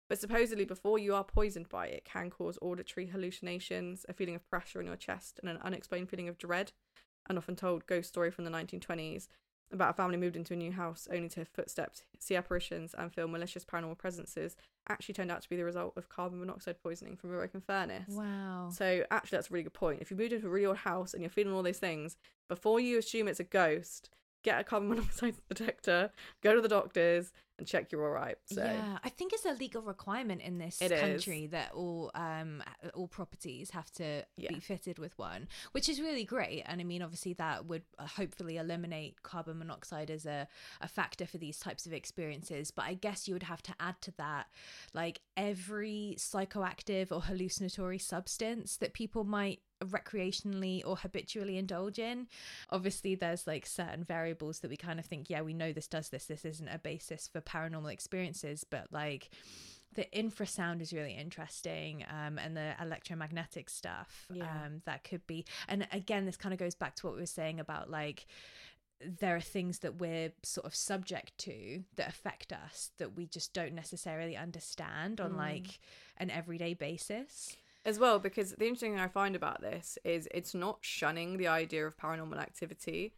[0.09, 4.37] But supposedly, before you are poisoned by it, it can cause auditory hallucinations, a feeling
[4.37, 6.73] of pressure in your chest, and an unexplained feeling of dread.
[7.29, 9.27] An often told ghost story from the 1920s
[9.73, 13.13] about a family moved into a new house only to hear footsteps, see apparitions, and
[13.13, 14.57] feel malicious paranormal presences
[14.89, 18.09] actually turned out to be the result of carbon monoxide poisoning from a broken furnace.
[18.09, 18.71] wow.
[18.71, 20.01] So actually, that's a really good point.
[20.01, 22.17] If you moved into a really old house and you're feeling all those things,
[22.49, 24.11] before you assume it's a ghost,
[24.45, 28.37] get a carbon monoxide detector, go to the doctors, and check you're all right.
[28.47, 31.01] So Yeah, I think it's a legal requirement in this It is.
[31.01, 32.63] country that all um
[32.95, 34.49] all properties have to Yeah.
[34.51, 36.63] be fitted with one, which is really great.
[36.67, 40.49] And I mean, obviously, that would uh, hopefully eliminate carbon monoxide as a
[40.81, 42.71] a factor for these types of experiences.
[42.71, 44.47] But I guess you would have to add to that
[44.93, 52.27] like every psychoactive or hallucinatory substance that people might recreationally or habitually indulge in.
[52.71, 56.09] Obviously, there's like certain variables that we kind of think, yeah, we know this does
[56.09, 56.27] this.
[56.27, 59.31] This isn't a basis for paranormal experiences, but like
[59.95, 64.45] the infrasound is really interesting um, and the electromagnetic stuff Yeah.
[64.67, 67.27] um, that could be and again this kind of goes back to what we were
[67.27, 68.27] saying about like
[69.01, 73.55] there are things that we're sort of subject to that affect us that we just
[73.55, 75.37] don't necessarily understand on Mm.
[75.39, 75.81] like
[76.19, 80.55] an everyday basis as well, because the interesting thing I find about this is it's
[80.55, 83.15] not shunning the idea of paranormal activity,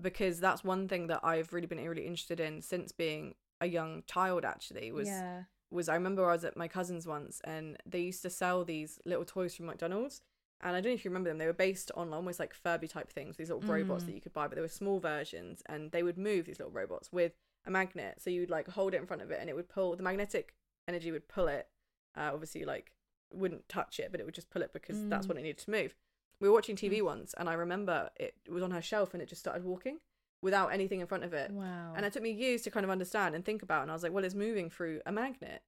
[0.00, 4.02] because that's one thing that I've really been really interested in since being a young
[4.06, 4.44] child.
[4.44, 8.22] Actually, was yeah was I remember I was at my cousin's once and they used
[8.22, 10.22] to sell these little toys from McDonald's.
[10.62, 11.38] And I don't know if you remember them.
[11.38, 14.06] They were based on almost like Furby type things, these little robots Mm.
[14.06, 16.72] that you could buy, but they were small versions and they would move these little
[16.72, 17.32] robots with
[17.66, 18.20] a magnet.
[18.22, 20.54] So you'd like hold it in front of it and it would pull, the magnetic
[20.86, 21.68] energy would pull it.
[22.16, 22.92] Uh, obviously, like
[23.34, 25.30] wouldn't touch it, but it would just pull it because that's Mm.
[25.30, 25.94] what it needed to move.
[26.40, 29.28] We were watching TV once and I remember it was on her shelf and it
[29.28, 29.98] just started walking
[30.42, 31.50] without anything in front of it.
[31.50, 33.82] wow And it took me years to kind of understand and think about.
[33.82, 35.62] And I was like, well, it's moving through a magnet.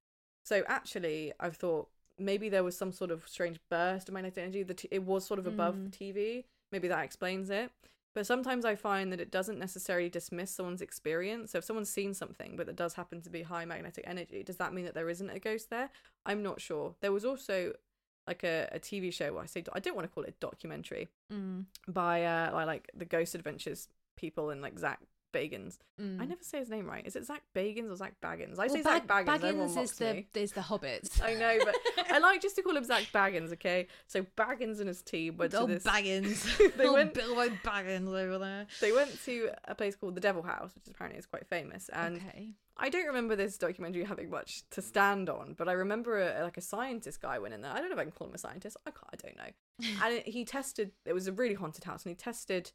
[0.45, 4.63] So actually, I've thought maybe there was some sort of strange burst of magnetic energy.
[4.63, 5.91] The t- it was sort of above Mm.
[5.91, 6.45] the TV.
[6.71, 7.71] Maybe that explains it.
[8.15, 11.51] But sometimes I find that it doesn't necessarily dismiss someone's experience.
[11.51, 14.57] So if someone's seen something, but that does happen to be high magnetic energy, does
[14.57, 15.89] that mean that there isn't a ghost there?
[16.25, 16.95] I'm not sure.
[17.01, 17.73] There was also
[18.27, 19.33] like a, a TV show.
[19.33, 21.65] Well, I say I don't want to call it a documentary Mm.
[21.87, 23.87] by uh by like the Ghost Adventures
[24.19, 24.99] people in like Zak
[25.31, 25.77] Bagans.
[26.01, 26.19] Mm.
[26.19, 27.05] I never say his name right.
[27.05, 28.53] Is it Zak Bagans or Zach Baggins?
[28.57, 29.25] I Well, say Zach Baggins.
[29.39, 30.27] Baggins is the me.
[30.33, 31.21] is the hobbits.
[31.23, 31.75] I know, but
[32.11, 33.51] I like just to call him Zach Baggins.
[33.53, 35.83] Okay, so Baggins and his team went to this.
[35.83, 36.73] Baggins.
[36.77, 38.65] They went- Bilbo Baggins over there.
[38.81, 41.89] They went to a place called the Devil House, which apparently is quite famous.
[41.93, 42.49] And okay.
[42.77, 46.57] I don't remember this documentary having much to stand on, but I remember a, like
[46.57, 47.71] a scientist guy went in there.
[47.71, 48.77] I don't know if I can call him a scientist.
[48.87, 49.05] I can't.
[49.13, 50.05] I don't know.
[50.05, 50.91] and it, he tested.
[51.05, 52.71] It was a really haunted house, and he tested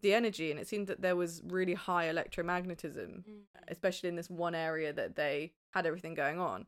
[0.00, 3.24] the energy, and it seemed that there was really high electromagnetism,
[3.68, 6.66] especially in this one area that they had everything going on.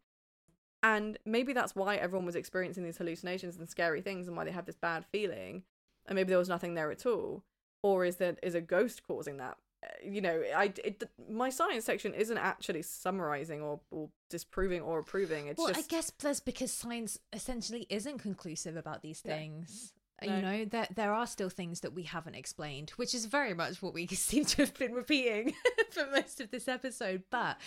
[0.83, 4.51] And maybe that's why everyone was experiencing these hallucinations and scary things, and why they
[4.51, 5.62] have this bad feeling.
[6.07, 7.45] And maybe there was nothing there at all,
[7.83, 9.59] or is there is a ghost causing that?
[9.85, 14.99] Uh, You know, I it, my science section isn't actually summarizing or, or disproving or
[14.99, 15.47] approving.
[15.47, 19.93] It's well, just I guess that's because science essentially isn't conclusive about these things.
[20.23, 20.37] No.
[20.37, 23.81] You know, that there are still things that we haven't explained, which is very much
[23.81, 25.55] what we seem to have been repeating
[25.91, 27.23] for most of this episode.
[27.31, 27.59] But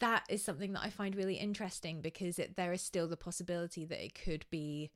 [0.00, 3.84] that is something that I find really interesting because it, there is still the possibility
[3.86, 4.90] that it could be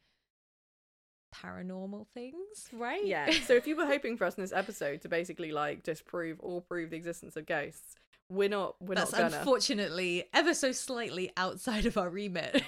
[1.34, 3.04] paranormal things, right?
[3.04, 3.30] yeah.
[3.46, 6.60] So if you were hoping for us in this episode to basically like disprove or
[6.60, 7.96] prove the existence of ghosts,
[8.28, 8.76] we're not.
[8.80, 9.38] We're That's not gonna.
[9.38, 12.62] unfortunately ever so slightly outside of our remit.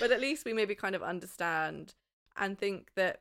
[0.00, 1.94] but at least we maybe kind of understand
[2.36, 3.20] and think that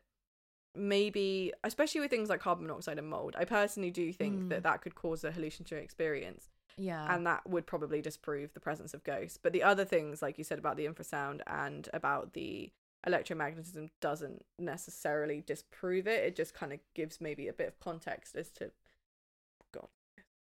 [0.75, 4.49] maybe especially with things like carbon monoxide and mold i personally do think Mm.
[4.49, 7.13] that that could cause a hallucinatory experience yeah.
[7.13, 10.43] and that would probably disprove the presence of ghosts but the other things like you
[10.43, 12.71] said about the infrasound and about the
[13.05, 18.35] electromagnetism doesn't necessarily disprove it it just kind of gives maybe a bit of context
[18.35, 18.71] as to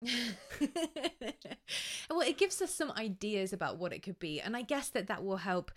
[2.10, 5.06] well, it gives us some ideas about what it could be, and I guess that
[5.08, 5.70] that will help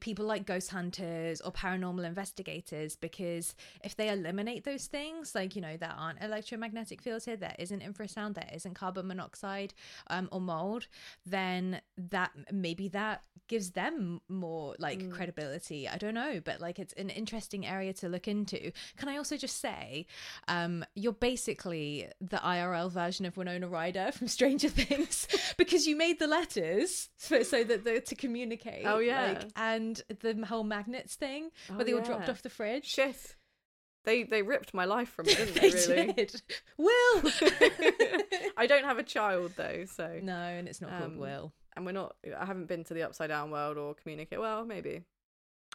[0.00, 3.54] people like ghost hunters or paranormal investigators because
[3.84, 7.82] if they eliminate those things, like you know, there aren't electromagnetic fields here, there isn't
[7.82, 9.74] infrasound, there isn't carbon monoxide
[10.08, 10.86] um, or mold,
[11.24, 15.10] then that maybe that gives them more like Mm.
[15.12, 15.88] credibility.
[15.88, 18.72] I don't know, but like it's an interesting area to look into.
[18.96, 20.06] Can I also just say,
[20.48, 25.26] um, you're basically the IRL version of Winona Ryder from Stranger Things
[25.56, 28.84] because you made the letters so, so that the to communicate.
[28.86, 29.32] Oh, yeah.
[29.32, 32.84] like, and the whole magnets thing Oh, where they all dropped off the fridge.
[32.86, 33.36] shit
[34.04, 36.42] they they ripped my life from me didn't they, they really did.
[36.78, 37.22] Will.
[38.56, 41.52] i don't have a child though so no, and it's not called Um, Will.
[41.76, 45.02] and we're not i haven't been to the upside down world or communicate well maybe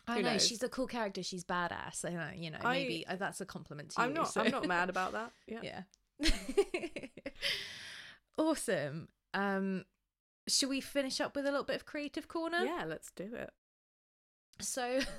[0.08, 0.48] I know knows?
[0.48, 1.22] she's a cool character.
[1.22, 2.04] She's badass.
[2.06, 4.08] I know, you know, maybe uh, that's a compliment to you.
[4.08, 5.82] i'm not so- i'm not mad about that yeah, yeah
[8.38, 9.10] awesome.
[9.34, 9.86] Um
[10.48, 12.64] should we finish up with a little bit of creative corner?
[12.64, 13.52] Yeah let's do it.
[14.60, 15.00] So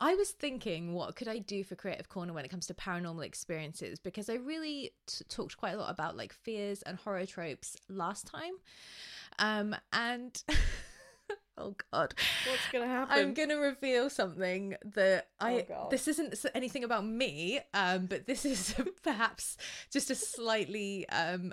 [0.00, 3.24] i was thinking what could i do for creative corner when it comes to paranormal
[3.24, 3.98] experiences?
[3.98, 8.26] Because i really t- talked quite a lot about like fears and horror tropes last
[8.26, 8.52] time.
[9.38, 10.42] Um and
[11.56, 12.14] oh god
[12.48, 15.52] what's gonna happen I'm gonna reveal something that I.
[15.54, 15.90] Oh, God.
[15.90, 19.56] this isn't anything about me, um, but this is perhaps
[19.92, 21.52] just a slightly, um,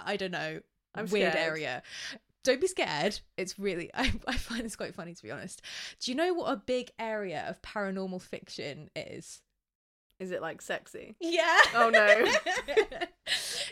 [0.00, 0.60] I don't know,
[0.94, 1.46] I'm weird scared.
[1.48, 1.82] area.
[2.44, 3.18] Don't be scared.
[3.36, 5.62] It's really, I, I find this quite funny to be honest.
[6.00, 9.42] Do you know what a big area of paranormal fiction is?
[10.18, 11.58] is it like sexy Yeah.
[11.74, 12.24] Oh, no.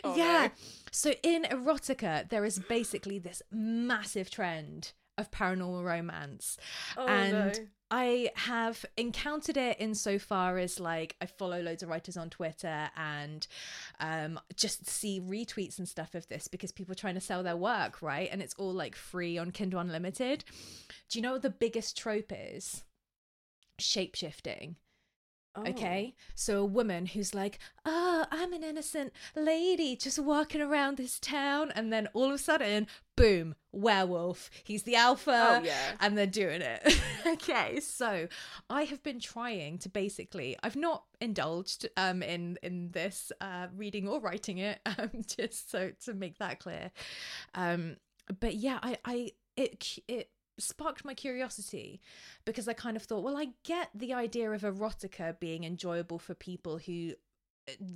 [0.03, 0.47] Oh, yeah.
[0.47, 0.51] no.
[0.91, 6.57] So in erotica, there is basically this massive trend of paranormal romance.
[6.97, 7.51] oh and no
[7.91, 13.45] I have encountered it insofar as like I follow loads of writers on Twitter and
[13.99, 17.55] um, just see retweets and stuff of this because people are trying to sell their
[17.55, 18.27] work, right?
[18.31, 20.43] And it's all like free on Kindle Unlimited.
[21.09, 22.83] Do you know what the biggest trope is?
[23.79, 24.75] Shapeshifting.
[25.55, 25.63] Oh.
[25.65, 26.15] Okay.
[26.33, 31.71] So a woman who's like, oh, I'm an innocent lady just walking around this town.
[31.75, 34.49] And then all of a sudden, boom, werewolf.
[34.63, 35.59] He's the alpha.
[35.59, 36.99] oh yeah And they're doing it.
[37.27, 37.79] okay.
[37.79, 38.27] So
[38.69, 44.07] I have been trying to basically, I've not indulged um, in, in this uh, reading
[44.07, 46.91] or writing it, um, just so to make that clear.
[47.53, 47.97] Um,
[48.39, 51.99] but yeah, I, I, it, it, sparked my curiosity
[52.45, 56.33] because I kind of thought, well, I get the idea of erotica being enjoyable for
[56.33, 57.11] people who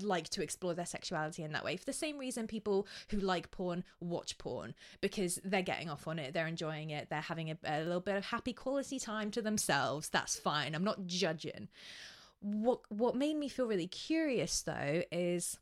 [0.02, 3.52] like to explore their sexuality in that way for the same reason people who like
[3.52, 7.58] porn watch porn because they're getting off on it they're enjoying it they're having a,
[7.66, 11.68] a little bit of happy quality time to themselves that's fine i'm not judging
[12.42, 15.58] what what made me feel really curious though is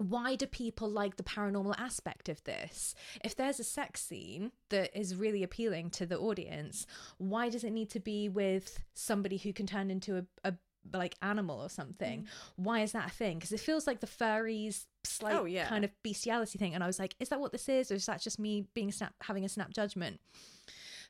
[0.00, 2.94] why do people like the paranormal aspect of this?
[3.22, 6.86] If there's a sex scene that is really appealing to the audience,
[7.18, 10.54] why does it need to be with somebody who can turn into a, a
[10.92, 12.22] like animal or something.
[12.22, 12.26] Mm.
[12.56, 13.38] Why is that a thing?
[13.38, 15.68] Because it feels like the furries slight Oh, yeah.
[15.68, 16.74] kind of bestiality thing.
[16.74, 18.92] And I was like, is that what this is, or is that just me being
[18.92, 20.20] snap having a snap judgment?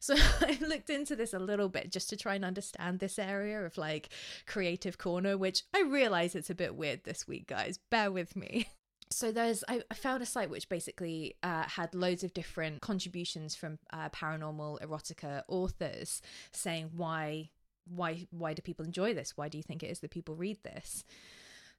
[0.02, 3.60] So I looked into this a little bit just to try and understand this area
[3.60, 4.08] of like
[4.46, 7.78] creative corner, which I realize it's a bit weird this week, guys.
[7.90, 8.66] Bear with me.
[9.12, 13.56] So there's I, I found a site which basically uh, had loads of different contributions
[13.56, 17.50] from uh, paranormal erotica authors saying why
[17.86, 19.36] why why do people enjoy this?
[19.36, 21.04] Why do you think it is that people read this?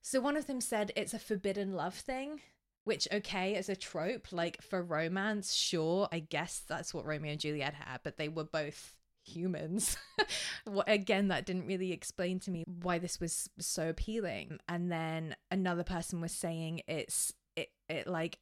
[0.02, 2.42] So one of them said it's a forbidden love thing,
[2.84, 7.40] which okay as a trope, like for romance, sure, I guess that's what Romeo and
[7.40, 9.98] Juliet had, but they were both humans.
[10.88, 14.60] Again, that didn't really explain to me why this was so appealing.
[14.68, 18.40] And then another person was saying it's it it like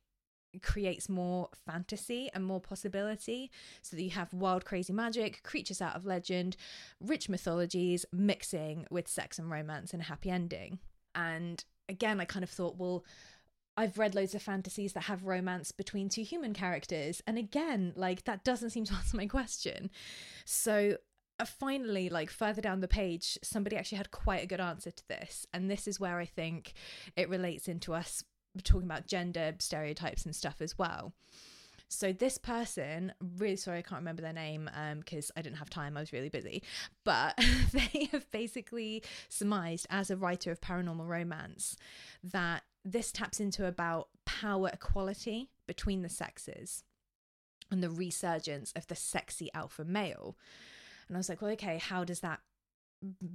[0.62, 5.96] creates more fantasy and more possibility so that you have wild crazy magic creatures out
[5.96, 6.58] of legend
[7.00, 10.80] rich mythologies mixing with sex and romance and a happy ending
[11.14, 13.04] and again i kind of thought well
[13.78, 17.24] I've read loads of fantasies that have romance between two human characters.
[17.26, 19.90] And again, like that doesn't seem to answer my question.
[20.44, 20.98] So
[21.40, 25.08] uh, finally, like further down the page, somebody actually had quite a good answer to
[25.08, 25.46] this.
[25.54, 26.74] And this is where I think
[27.16, 28.24] it relates into us
[28.64, 31.14] talking about gender stereotypes and stuff as well.
[31.92, 35.72] So this person, really sorry, I can't remember their name um, because I didn't have
[35.72, 35.98] time.
[35.98, 36.62] I was really busy.
[37.04, 37.36] But
[37.74, 41.76] they have basically surmised, as a writer of paranormal romance,
[42.24, 46.84] that this taps into about power equality between the sexes
[47.72, 50.38] and the resurgence of the sexy alpha male.
[51.08, 52.42] And I was like, well, okay, how does that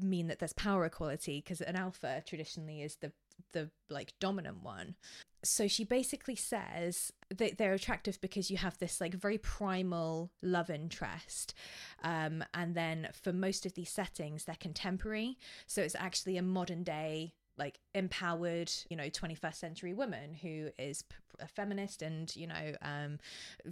[0.01, 1.43] mean that there's power equality?
[1.45, 3.13] Because an alpha traditionally is the
[3.53, 4.97] the like dominant one.
[5.43, 10.71] So she basically says that they're attractive because you have this like very primal love
[10.71, 11.55] interest.
[12.03, 15.39] Um, and then for most of these settings, they're contemporary.
[15.67, 21.05] So it's actually a modern day like empowered you know 21st century woman who is
[21.41, 23.19] a feminist and you know um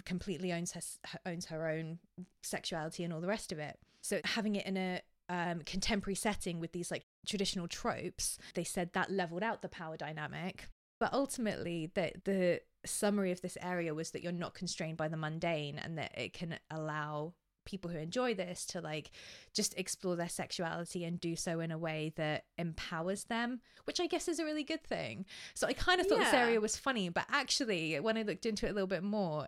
[0.04, 0.80] completely owns her
[1.26, 1.98] owns her own
[2.42, 6.60] sexuality and all the rest of it so having it in a um, contemporary setting
[6.60, 10.68] with these like traditional tropes they said that leveled out the power dynamic.
[11.00, 15.16] But ultimately the the summary of this area was that you're not constrained by the
[15.16, 19.12] mundane and that it can allow people who enjoy this to like
[19.54, 24.06] just explore their sexuality and do so in a way that empowers them which i
[24.08, 25.24] guess is a really good thing.
[25.54, 28.66] So i kind of thought this area was funny but actually when i looked into
[28.66, 29.44] it a little bit more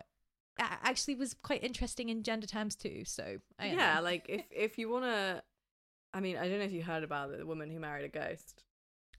[0.57, 4.77] it actually was quite interesting in gender terms too so I yeah, like if if
[4.77, 5.43] you want to,
[6.15, 8.07] I mean, I don't know if you heard about it, the woman who married a
[8.07, 8.63] ghost.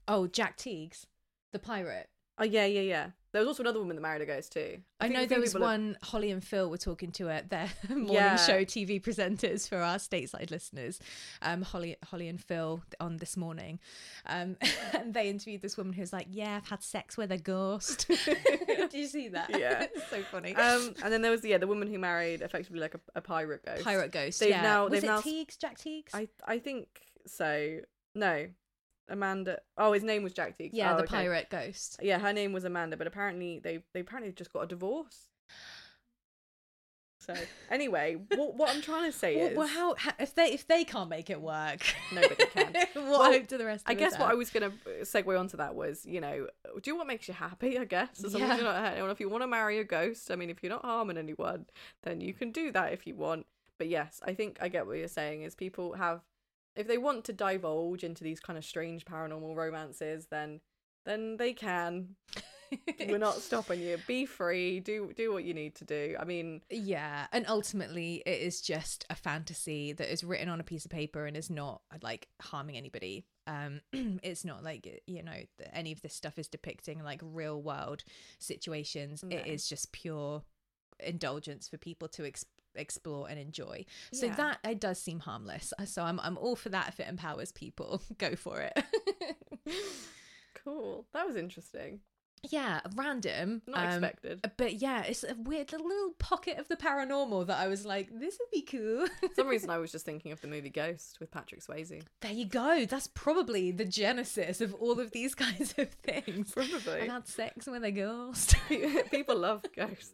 [0.07, 1.05] oh jack teagues
[1.53, 3.07] the pirate Oh yeah, yeah, yeah.
[3.33, 4.77] There was also another woman that married a ghost too.
[4.99, 7.69] I, think- know there was have- one Holly and Phil were talking to at their
[7.89, 8.35] morning Yeah.
[8.37, 10.99] show TV presenters for our stateside listeners.
[11.41, 13.79] Um, Holly, Holly and Phil on this morning,
[14.25, 14.55] um,
[14.93, 18.93] and they interviewed this woman who's like, "Yeah, I've had sex with a ghost." Did
[18.93, 19.49] you see that?
[19.51, 19.83] Yeah.
[19.93, 20.55] it's so funny.
[20.55, 23.63] Um, and then there was yeah the woman who married effectively like a, a pirate
[23.65, 23.83] ghost.
[23.83, 24.39] Pirate ghost.
[24.39, 24.61] They've yeah.
[24.61, 25.57] now- was they've it now- Teagues?
[25.57, 26.11] Jack Teagues?
[26.13, 26.87] I I think
[27.25, 27.79] so.
[28.15, 28.47] No,
[29.09, 29.59] Amanda.
[29.77, 30.73] Oh, his name was Jack Teagues.
[30.73, 31.15] yeah, Oh, the okay.
[31.15, 31.97] pirate ghost.
[32.01, 35.29] Yeah, her name was Amanda, but apparently they they apparently just got a divorce.
[37.19, 37.33] So
[37.71, 40.67] anyway, what what I'm trying to say Well, is well, how, how if they if
[40.67, 41.81] they can't make it work,
[42.13, 42.73] Nobody can.
[42.93, 43.83] what Well, hope do the rest?
[43.87, 46.47] I guess what I was gonna uh, segue onto that was, you know,
[46.83, 47.77] do what makes you happy.
[47.77, 49.09] I guess as long as you're not anyone.
[49.09, 51.65] If you want to marry a ghost, I mean, if you're not harming anyone,
[52.03, 53.45] then you can do that if you want.
[53.77, 55.41] But yes, I think I get what you're saying.
[55.43, 56.21] Is people have,
[56.77, 60.61] if they want to divulge into these kind of strange paranormal romances, then
[61.05, 62.15] then they can.
[63.07, 63.97] We're not stopping you.
[64.07, 64.81] Be free.
[64.81, 66.15] Do do what you need to do.
[66.19, 70.65] I mean, Yeah, and ultimately it is just a fantasy that is written on a
[70.65, 73.25] piece of paper and is not like harming anybody.
[73.47, 78.03] Um it's not like you know any of this stuff is depicting like real world
[78.37, 79.23] situations.
[79.23, 79.37] No.
[79.37, 80.43] It is just pure
[80.99, 82.45] indulgence for people to ex-
[82.77, 83.85] explore and enjoy.
[84.13, 84.35] So Yeah.
[84.35, 85.73] that it does seem harmless.
[85.79, 88.01] Uh, So I'm I'm all for that if it empowers people.
[88.17, 88.83] Go for it.
[90.63, 91.05] cool.
[91.13, 91.99] That was interesting.
[92.49, 93.61] yeah, random.
[93.67, 94.51] Not um, expected.
[94.57, 98.37] But yeah, it's a weird little pocket of the paranormal that I was like, this
[98.39, 99.07] would be cool.
[99.19, 102.03] For some reason, I was just thinking of the movie Ghost with Patrick Swayze.
[102.21, 102.85] There you go.
[102.85, 106.51] That's probably the genesis of all of these kinds of things.
[106.51, 107.01] Probably.
[107.01, 108.55] I've had sex with a ghost.
[109.11, 110.11] People love ghosts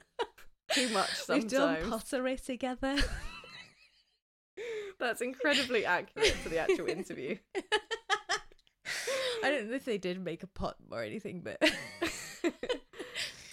[0.73, 2.97] too much We've done pottery together.
[4.99, 7.37] That's incredibly accurate for the actual interview.
[9.43, 11.61] I don't know if they did make a pot or anything, but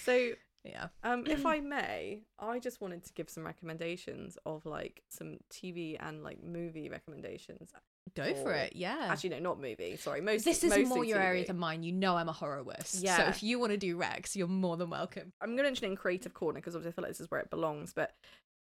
[0.04, 0.32] So
[0.64, 0.88] Yeah.
[1.02, 5.96] Um, if I may, I just wanted to give some recommendations of like some TV
[6.00, 7.72] and like movie recommendations.
[8.14, 8.74] Go for it.
[8.74, 9.06] Yeah.
[9.08, 9.96] Actually, no, not movie.
[9.96, 10.44] Sorry, most.
[10.44, 11.82] this is more your area than mine.
[11.82, 12.62] You know I'm a horror
[13.00, 13.16] Yeah.
[13.16, 15.32] So if you want to do Rex, you're more than welcome.
[15.40, 17.30] I'm going to mention it in creative corner because obviously I feel like this is
[17.30, 17.92] where it belongs.
[17.92, 18.12] But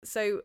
[0.04, 0.42] so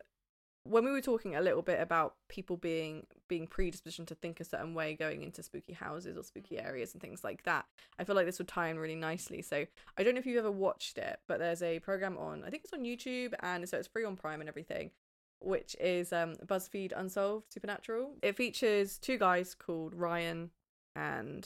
[0.65, 4.45] when we were talking a little bit about people being being predispositioned to think a
[4.45, 7.65] certain way going into spooky houses or spooky areas and things like that,
[7.99, 9.41] I feel like this would tie in really nicely.
[9.41, 9.65] So
[9.97, 12.63] I don't know if you've ever watched it, but there's a program on I think
[12.63, 14.91] it's on YouTube and so it's free on Prime and everything.
[15.41, 18.11] Which is um, BuzzFeed Unsolved Supernatural.
[18.21, 20.51] It features two guys called Ryan
[20.95, 21.45] and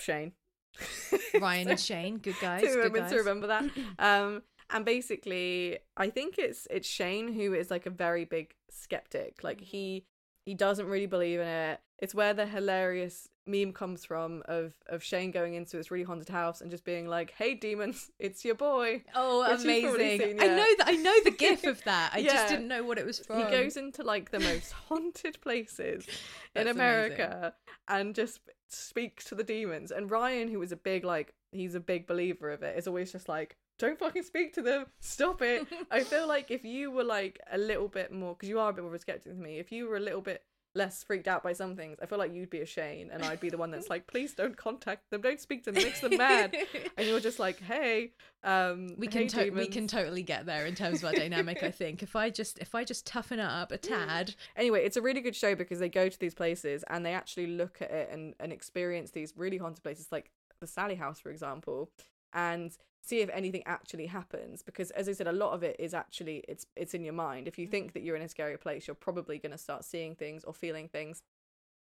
[0.00, 0.32] Shane.
[1.40, 2.62] Ryan So- and Shane, good guys.
[2.62, 3.10] to good guys.
[3.10, 3.64] to remember that.
[3.98, 9.42] Um, and basically, I think it's it's Shane who is like a very big skeptic.
[9.42, 9.64] Like mm.
[9.64, 10.06] he
[10.44, 11.80] he doesn't really believe in it.
[11.98, 16.28] It's where the hilarious meme comes from of of Shane going into this really haunted
[16.28, 20.20] house and just being like, "Hey demons, it's your boy." Oh, amazing!
[20.20, 20.88] seen, I know that.
[20.88, 22.12] I know the gif of that.
[22.14, 22.32] I Yeah.
[22.32, 23.38] just didn't know what it was from.
[23.38, 26.06] He goes into like the most haunted places
[26.54, 27.54] in America
[27.88, 29.90] and just speaks to the demons.
[29.90, 33.12] And Ryan, who is a big like he's a big believer of it, is always
[33.12, 34.86] just like, "Don't fucking speak to them.
[35.00, 38.58] Stop it." I feel like if you were like a little bit more, because you
[38.58, 40.42] are a bit more of a skeptic than me, if you were a little bit
[40.76, 43.38] less freaked out by some things, I feel like you'd be a Shane, and I'd
[43.38, 45.20] be the one that's like, "Please don't contact them.
[45.20, 45.80] Don't speak to them.
[45.80, 46.56] It makes them mad."
[46.96, 48.12] And you're just like, "Hey,
[48.42, 51.62] um, we hey, can to- we can totally get there in terms of our dynamic.
[51.62, 54.96] I think if I just if I just toughen it up a tad, Anyway, it's
[54.96, 57.90] a really good show because they go to these places and they actually look at
[57.90, 61.90] it and, and experience these really haunted places like the Sallie House, for example,
[62.32, 64.62] and see if anything actually happens.
[64.62, 67.48] Because as I said, a lot of it is actually it's it's in your mind.
[67.48, 68.06] If you think that mm.
[68.06, 71.22] you're in a scary place, you're probably gonna start seeing things or feeling things.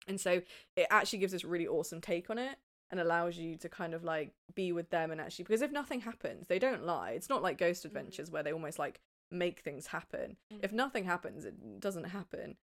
[0.09, 0.43] And so
[0.77, 2.57] it actually gives this really awesome take on it
[2.91, 6.01] and allows you to kind of like be with them and actually because if nothing
[6.01, 7.11] happens, they don't lie.
[7.11, 7.87] It's not like Ghost mm.
[7.87, 9.01] Adventures where they almost like
[9.31, 10.37] make things happen.
[10.63, 10.75] If mm.
[10.75, 12.57] nothing happens, it doesn't happen.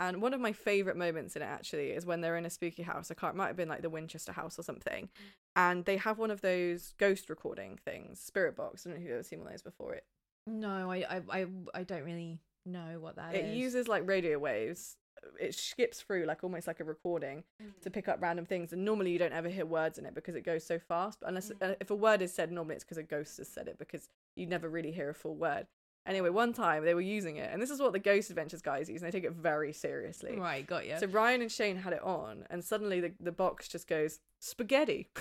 [0.00, 2.82] And one of my favorite moments in it actually is when they're in a spooky
[2.82, 3.10] house.
[3.10, 5.06] I can't, it might have been like the Winchester house or something.
[5.06, 5.32] Mm.
[5.56, 8.86] And they have one of those ghost recording things, Spirit Box.
[8.86, 9.94] I don't know if you've ever seen one of those before.
[9.94, 10.04] It
[10.46, 13.44] no, I I I, I don't really know what that is.
[13.44, 14.96] it uses like radio waves.
[15.40, 17.42] It skips through like almost like a recording
[17.82, 17.92] to mm.
[17.92, 18.72] pick up random things.
[18.72, 21.18] And normally you don't ever hear words in it because it goes so fast.
[21.20, 21.72] But unless mm.
[21.72, 24.08] uh, if a word is said, normally it's because a ghost has said it because
[24.36, 25.66] you never really hear a full word.
[26.08, 28.88] Anyway, one time they were using it, and this is what the Ghost Adventures guys
[28.88, 30.38] use, and they take it very seriously.
[30.38, 30.96] right, got you.
[30.98, 35.08] So Ryan and Shane had it on, and suddenly the, the box just goes spaghetti.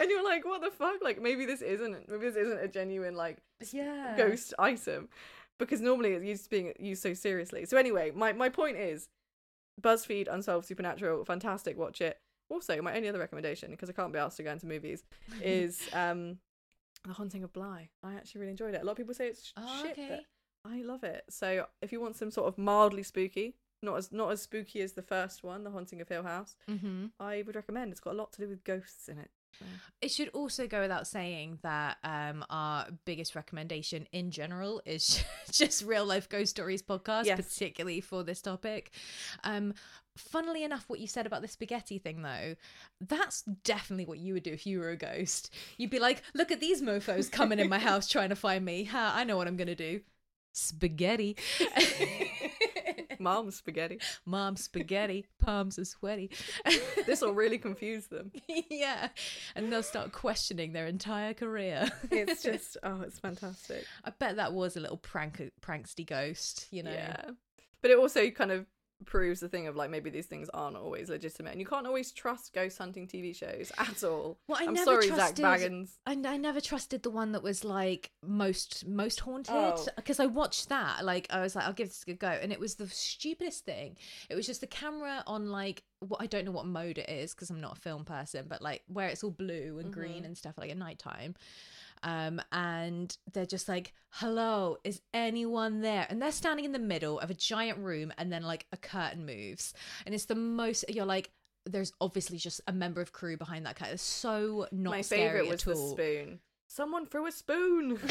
[0.00, 0.96] and you're like, what the fuck?
[1.00, 3.38] Like maybe this isn't maybe this isn't a genuine like
[3.70, 5.08] yeah, ghost item.
[5.56, 7.64] Because normally it's used being used so seriously.
[7.64, 9.08] So anyway, my, my point is
[9.80, 12.18] BuzzFeed Unsolved Supernatural, fantastic, watch it.
[12.50, 15.04] Also, my only other recommendation, because I can't be asked to go into movies,
[15.42, 16.38] is um
[17.04, 17.90] The Haunting of Bly.
[18.02, 18.80] I actually really enjoyed it.
[18.82, 20.20] A lot of people say it's Oh, shit, okay.
[20.64, 21.24] but I love it.
[21.28, 24.92] So if you want some sort of mildly spooky, not as not as spooky as
[24.94, 27.92] the first one, The Haunting of Hill House, hmm I would recommend.
[27.92, 29.30] It's got a lot to do with ghosts in it.
[30.00, 35.82] It should also go without saying that um, our biggest recommendation in general is just
[35.84, 37.40] real life ghost stories podcast, Yes.
[37.40, 38.90] particularly for this topic.
[39.44, 39.72] Um,
[40.16, 42.54] funnily enough, what you said about the spaghetti thing, though,
[43.00, 45.54] that's definitely what you would do if you were a ghost.
[45.78, 48.84] You'd be like, "Look at these mofo's coming in my house trying to find me.
[48.84, 49.14] Ha!
[49.16, 50.00] I know what I'm gonna do.
[50.52, 51.36] Spaghetti."
[53.24, 53.98] Mom spaghetti.
[54.26, 55.26] Mom, spaghetti.
[55.38, 56.30] Palms are sweaty.
[57.06, 58.32] This will really confuse them.
[58.70, 59.08] yeah,
[59.54, 61.90] and they'll start questioning their entire career.
[62.10, 63.84] It's just oh, it's fantastic.
[64.04, 66.90] I bet that was a little prank pranksty ghost, you know.
[66.92, 67.30] Yeah.
[67.82, 68.66] But it also kind of
[69.04, 72.10] proves the thing of like maybe these things aren't always legitimate and you can't always
[72.12, 74.38] trust ghost hunting TV shows at all.
[74.48, 75.90] Well, I I'm never sorry, trusted, Zak Bagans.
[76.06, 79.86] I, I never trusted the one that was like most most haunted Oh.
[79.96, 81.04] because I watched that.
[81.04, 83.96] Like I was like, I'll give this a go, and it was the stupidest thing.
[84.28, 87.34] It was just the camera on like what I don't know what mode it is
[87.34, 90.26] because I'm not a film person, but like where it's all blue and green Mhm.
[90.26, 91.34] and stuff like at nighttime.
[92.04, 97.18] Um, and they're just like, "Hello, is anyone there?" And they're standing in the middle
[97.18, 99.74] of a giant room, and then like a curtain moves,
[100.06, 100.84] and it's the most.
[100.88, 101.30] You're like,
[101.66, 105.40] "There's obviously just a member of crew behind that curtain." It's so not My scary
[105.40, 106.40] favorite was at the spoon.
[106.68, 107.98] Someone threw a spoon.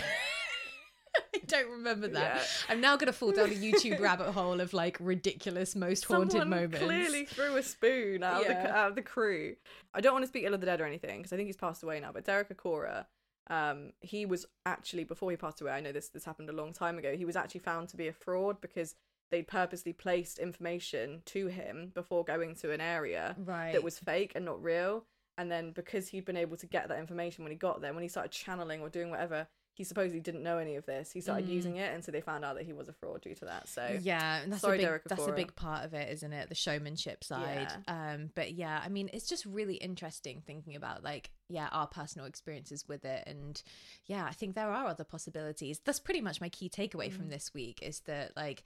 [1.36, 2.36] I don't remember that.
[2.38, 2.44] Yeah.
[2.70, 6.50] I'm now gonna fall down a YouTube rabbit hole of like ridiculous, most haunted Someone
[6.50, 6.80] moments.
[6.80, 9.56] clearly threw a spoon out, of the, out of the crew.
[9.94, 11.58] I don't want to speak ill of the dead or anything because I think he's
[11.58, 12.12] passed away now.
[12.12, 13.06] But Derek Acorah,
[13.50, 15.72] um, he was actually before he passed away.
[15.72, 17.16] I know this this happened a long time ago.
[17.16, 18.96] He was actually found to be a fraud because
[19.32, 23.74] they'd purposely placed information to him before going to an area right?
[23.74, 25.06] that was fake and not real.
[25.38, 28.04] and then because he'd been able to get that information when he got there, when
[28.04, 31.12] he started channeling or doing whatever, he supposedly didn't know any of this.
[31.12, 31.54] He started Mm.
[31.54, 33.68] using it, and so they found out that he was a fraud due to that.
[33.68, 36.32] So yeah and that's sorry, a big Derek that's a big part of it isn't
[36.34, 41.04] it the showmanship side um but yeah i mean it's just really interesting thinking about
[41.04, 43.62] like yeah our personal experiences with it and
[44.06, 47.30] yeah i think there are other possibilities that's pretty much my key takeaway from Mm.
[47.32, 48.64] this week is that like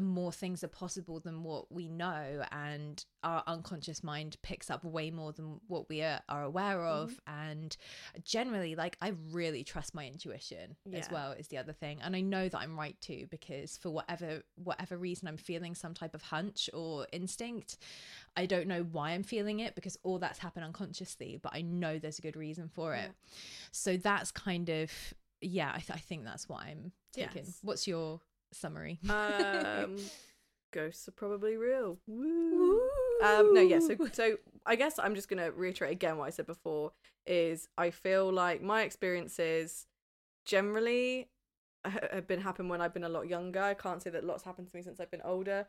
[0.00, 5.10] more things are possible than what we know and our unconscious mind picks up way
[5.10, 7.10] more than what we are, are aware of.
[7.10, 7.50] Mm-hmm.
[7.50, 7.76] and
[8.22, 11.98] generally like i really trust my intuition as well is the other thing.
[12.02, 15.94] And i know that i'm right too because for whatever whatever reason i'm feeling some
[15.94, 17.78] type of hunch or instinct
[18.36, 21.98] i don't know why i'm feeling it because all that's happened unconsciously but i know
[21.98, 23.10] there's a good reason for it.
[23.72, 24.90] So that's kind of
[25.40, 27.44] yeah i, th- I think that's what i'm taking.
[27.44, 27.58] Yes.
[27.62, 28.20] what's your
[28.54, 29.96] summary um,
[30.72, 31.98] ghosts are probably real.
[32.06, 32.80] Woo.
[33.22, 33.78] Um, no, yeah.
[33.78, 34.36] So, so
[34.66, 36.92] I guess I'm just gonna reiterate again what I said before.
[37.26, 39.86] Is I feel like my experiences
[40.44, 41.28] generally
[41.84, 43.62] have been happen when I've been a lot younger.
[43.62, 45.66] I can't say that lots happened to me since I've been older,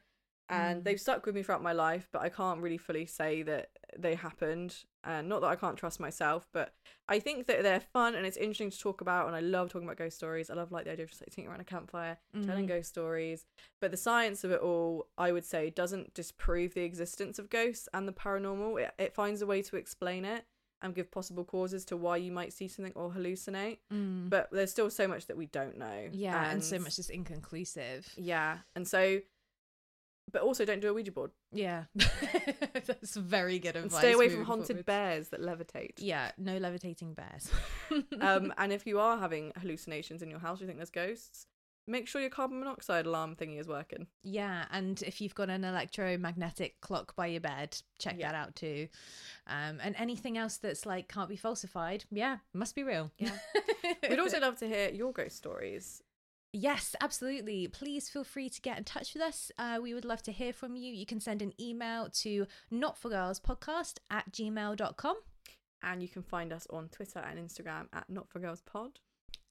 [0.50, 0.84] and Mm.
[0.84, 2.08] they've stuck with me throughout my life.
[2.12, 4.84] But I can't really fully say that they happened.
[5.04, 6.74] And not that I can't trust myself, but
[7.08, 9.28] I think that they're fun and it's interesting to talk about.
[9.28, 10.50] And I love talking about ghost stories.
[10.50, 12.70] I love like the idea of just like sitting around a campfire telling Mhm.
[12.70, 13.46] ghost stories.
[13.80, 17.88] But the science of it all, I would say, doesn't disprove the existence of ghosts
[17.94, 18.82] and the paranormal.
[18.82, 20.46] It, it finds a way to explain it
[20.82, 23.80] and give possible causes to why you might see something or hallucinate.
[23.94, 24.30] Mm.
[24.30, 26.10] But there's still so much that we don't know.
[26.12, 28.60] yeah and so much is inconclusive Yeah.
[28.76, 29.22] And so,
[30.32, 31.32] but also don't do a Ouija board.
[31.52, 31.84] yeah
[32.74, 34.86] that's very good advice stay away from haunted forwards.
[34.86, 35.94] bears that levitate.
[35.98, 37.50] yeah no levitating bears
[38.22, 41.46] um, and if you are having hallucinations in your house, you think there's ghosts,
[41.88, 44.08] make sure your carbon monoxide alarm thingy is working.
[44.24, 48.32] Yeah, and if you've got an electromagnetic clock by your bed, check Yeah.
[48.32, 48.88] that out too.
[49.48, 53.12] Um, and anything else that's like can't be falsified, yeah, must be real.
[53.20, 53.38] Yeah.
[54.10, 56.02] We'd also love to hear your ghost stories.
[56.56, 57.68] Yes, absolutely.
[57.68, 59.52] Please feel free to get in touch with us.
[59.58, 60.94] Uh, we would love to hear from you.
[60.94, 65.16] You can send an email to notforgirlspodcast at gmail.com.
[65.84, 69.00] And you can find us on Twitter and Instagram at Not For Girls Pod.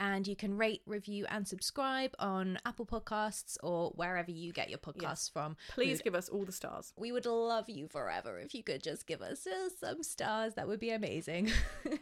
[0.00, 4.78] And you can rate, review, and subscribe on Apple Podcasts or wherever you get your
[4.78, 5.30] podcasts Yes.
[5.32, 5.56] from.
[5.70, 6.92] Please We'd- give us all the stars.
[6.96, 10.54] we would love you forever if you could just give us uh, some stars.
[10.54, 11.50] That would be amazing.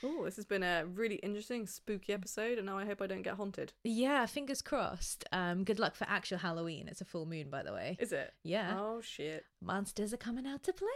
[0.00, 0.22] Cool.
[0.24, 3.34] This has been a really interesting, spooky episode, and now I hope I don't get
[3.34, 3.72] haunted.
[3.82, 5.24] yeah, fingers crossed.
[5.32, 6.86] Um, good luck for actual Halloween.
[6.86, 7.96] It's a full moon, by the way.
[7.98, 8.32] Is it?
[8.44, 9.44] Yeah, Oh shit!
[9.60, 10.86] monsters are coming out to play.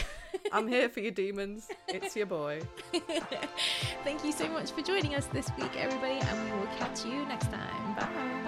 [0.52, 1.68] I'm here for you, demons.
[1.88, 2.62] It's your boy.
[4.04, 7.24] Thank you so much for joining us this week, everybody, and we will catch you
[7.26, 8.41] next time.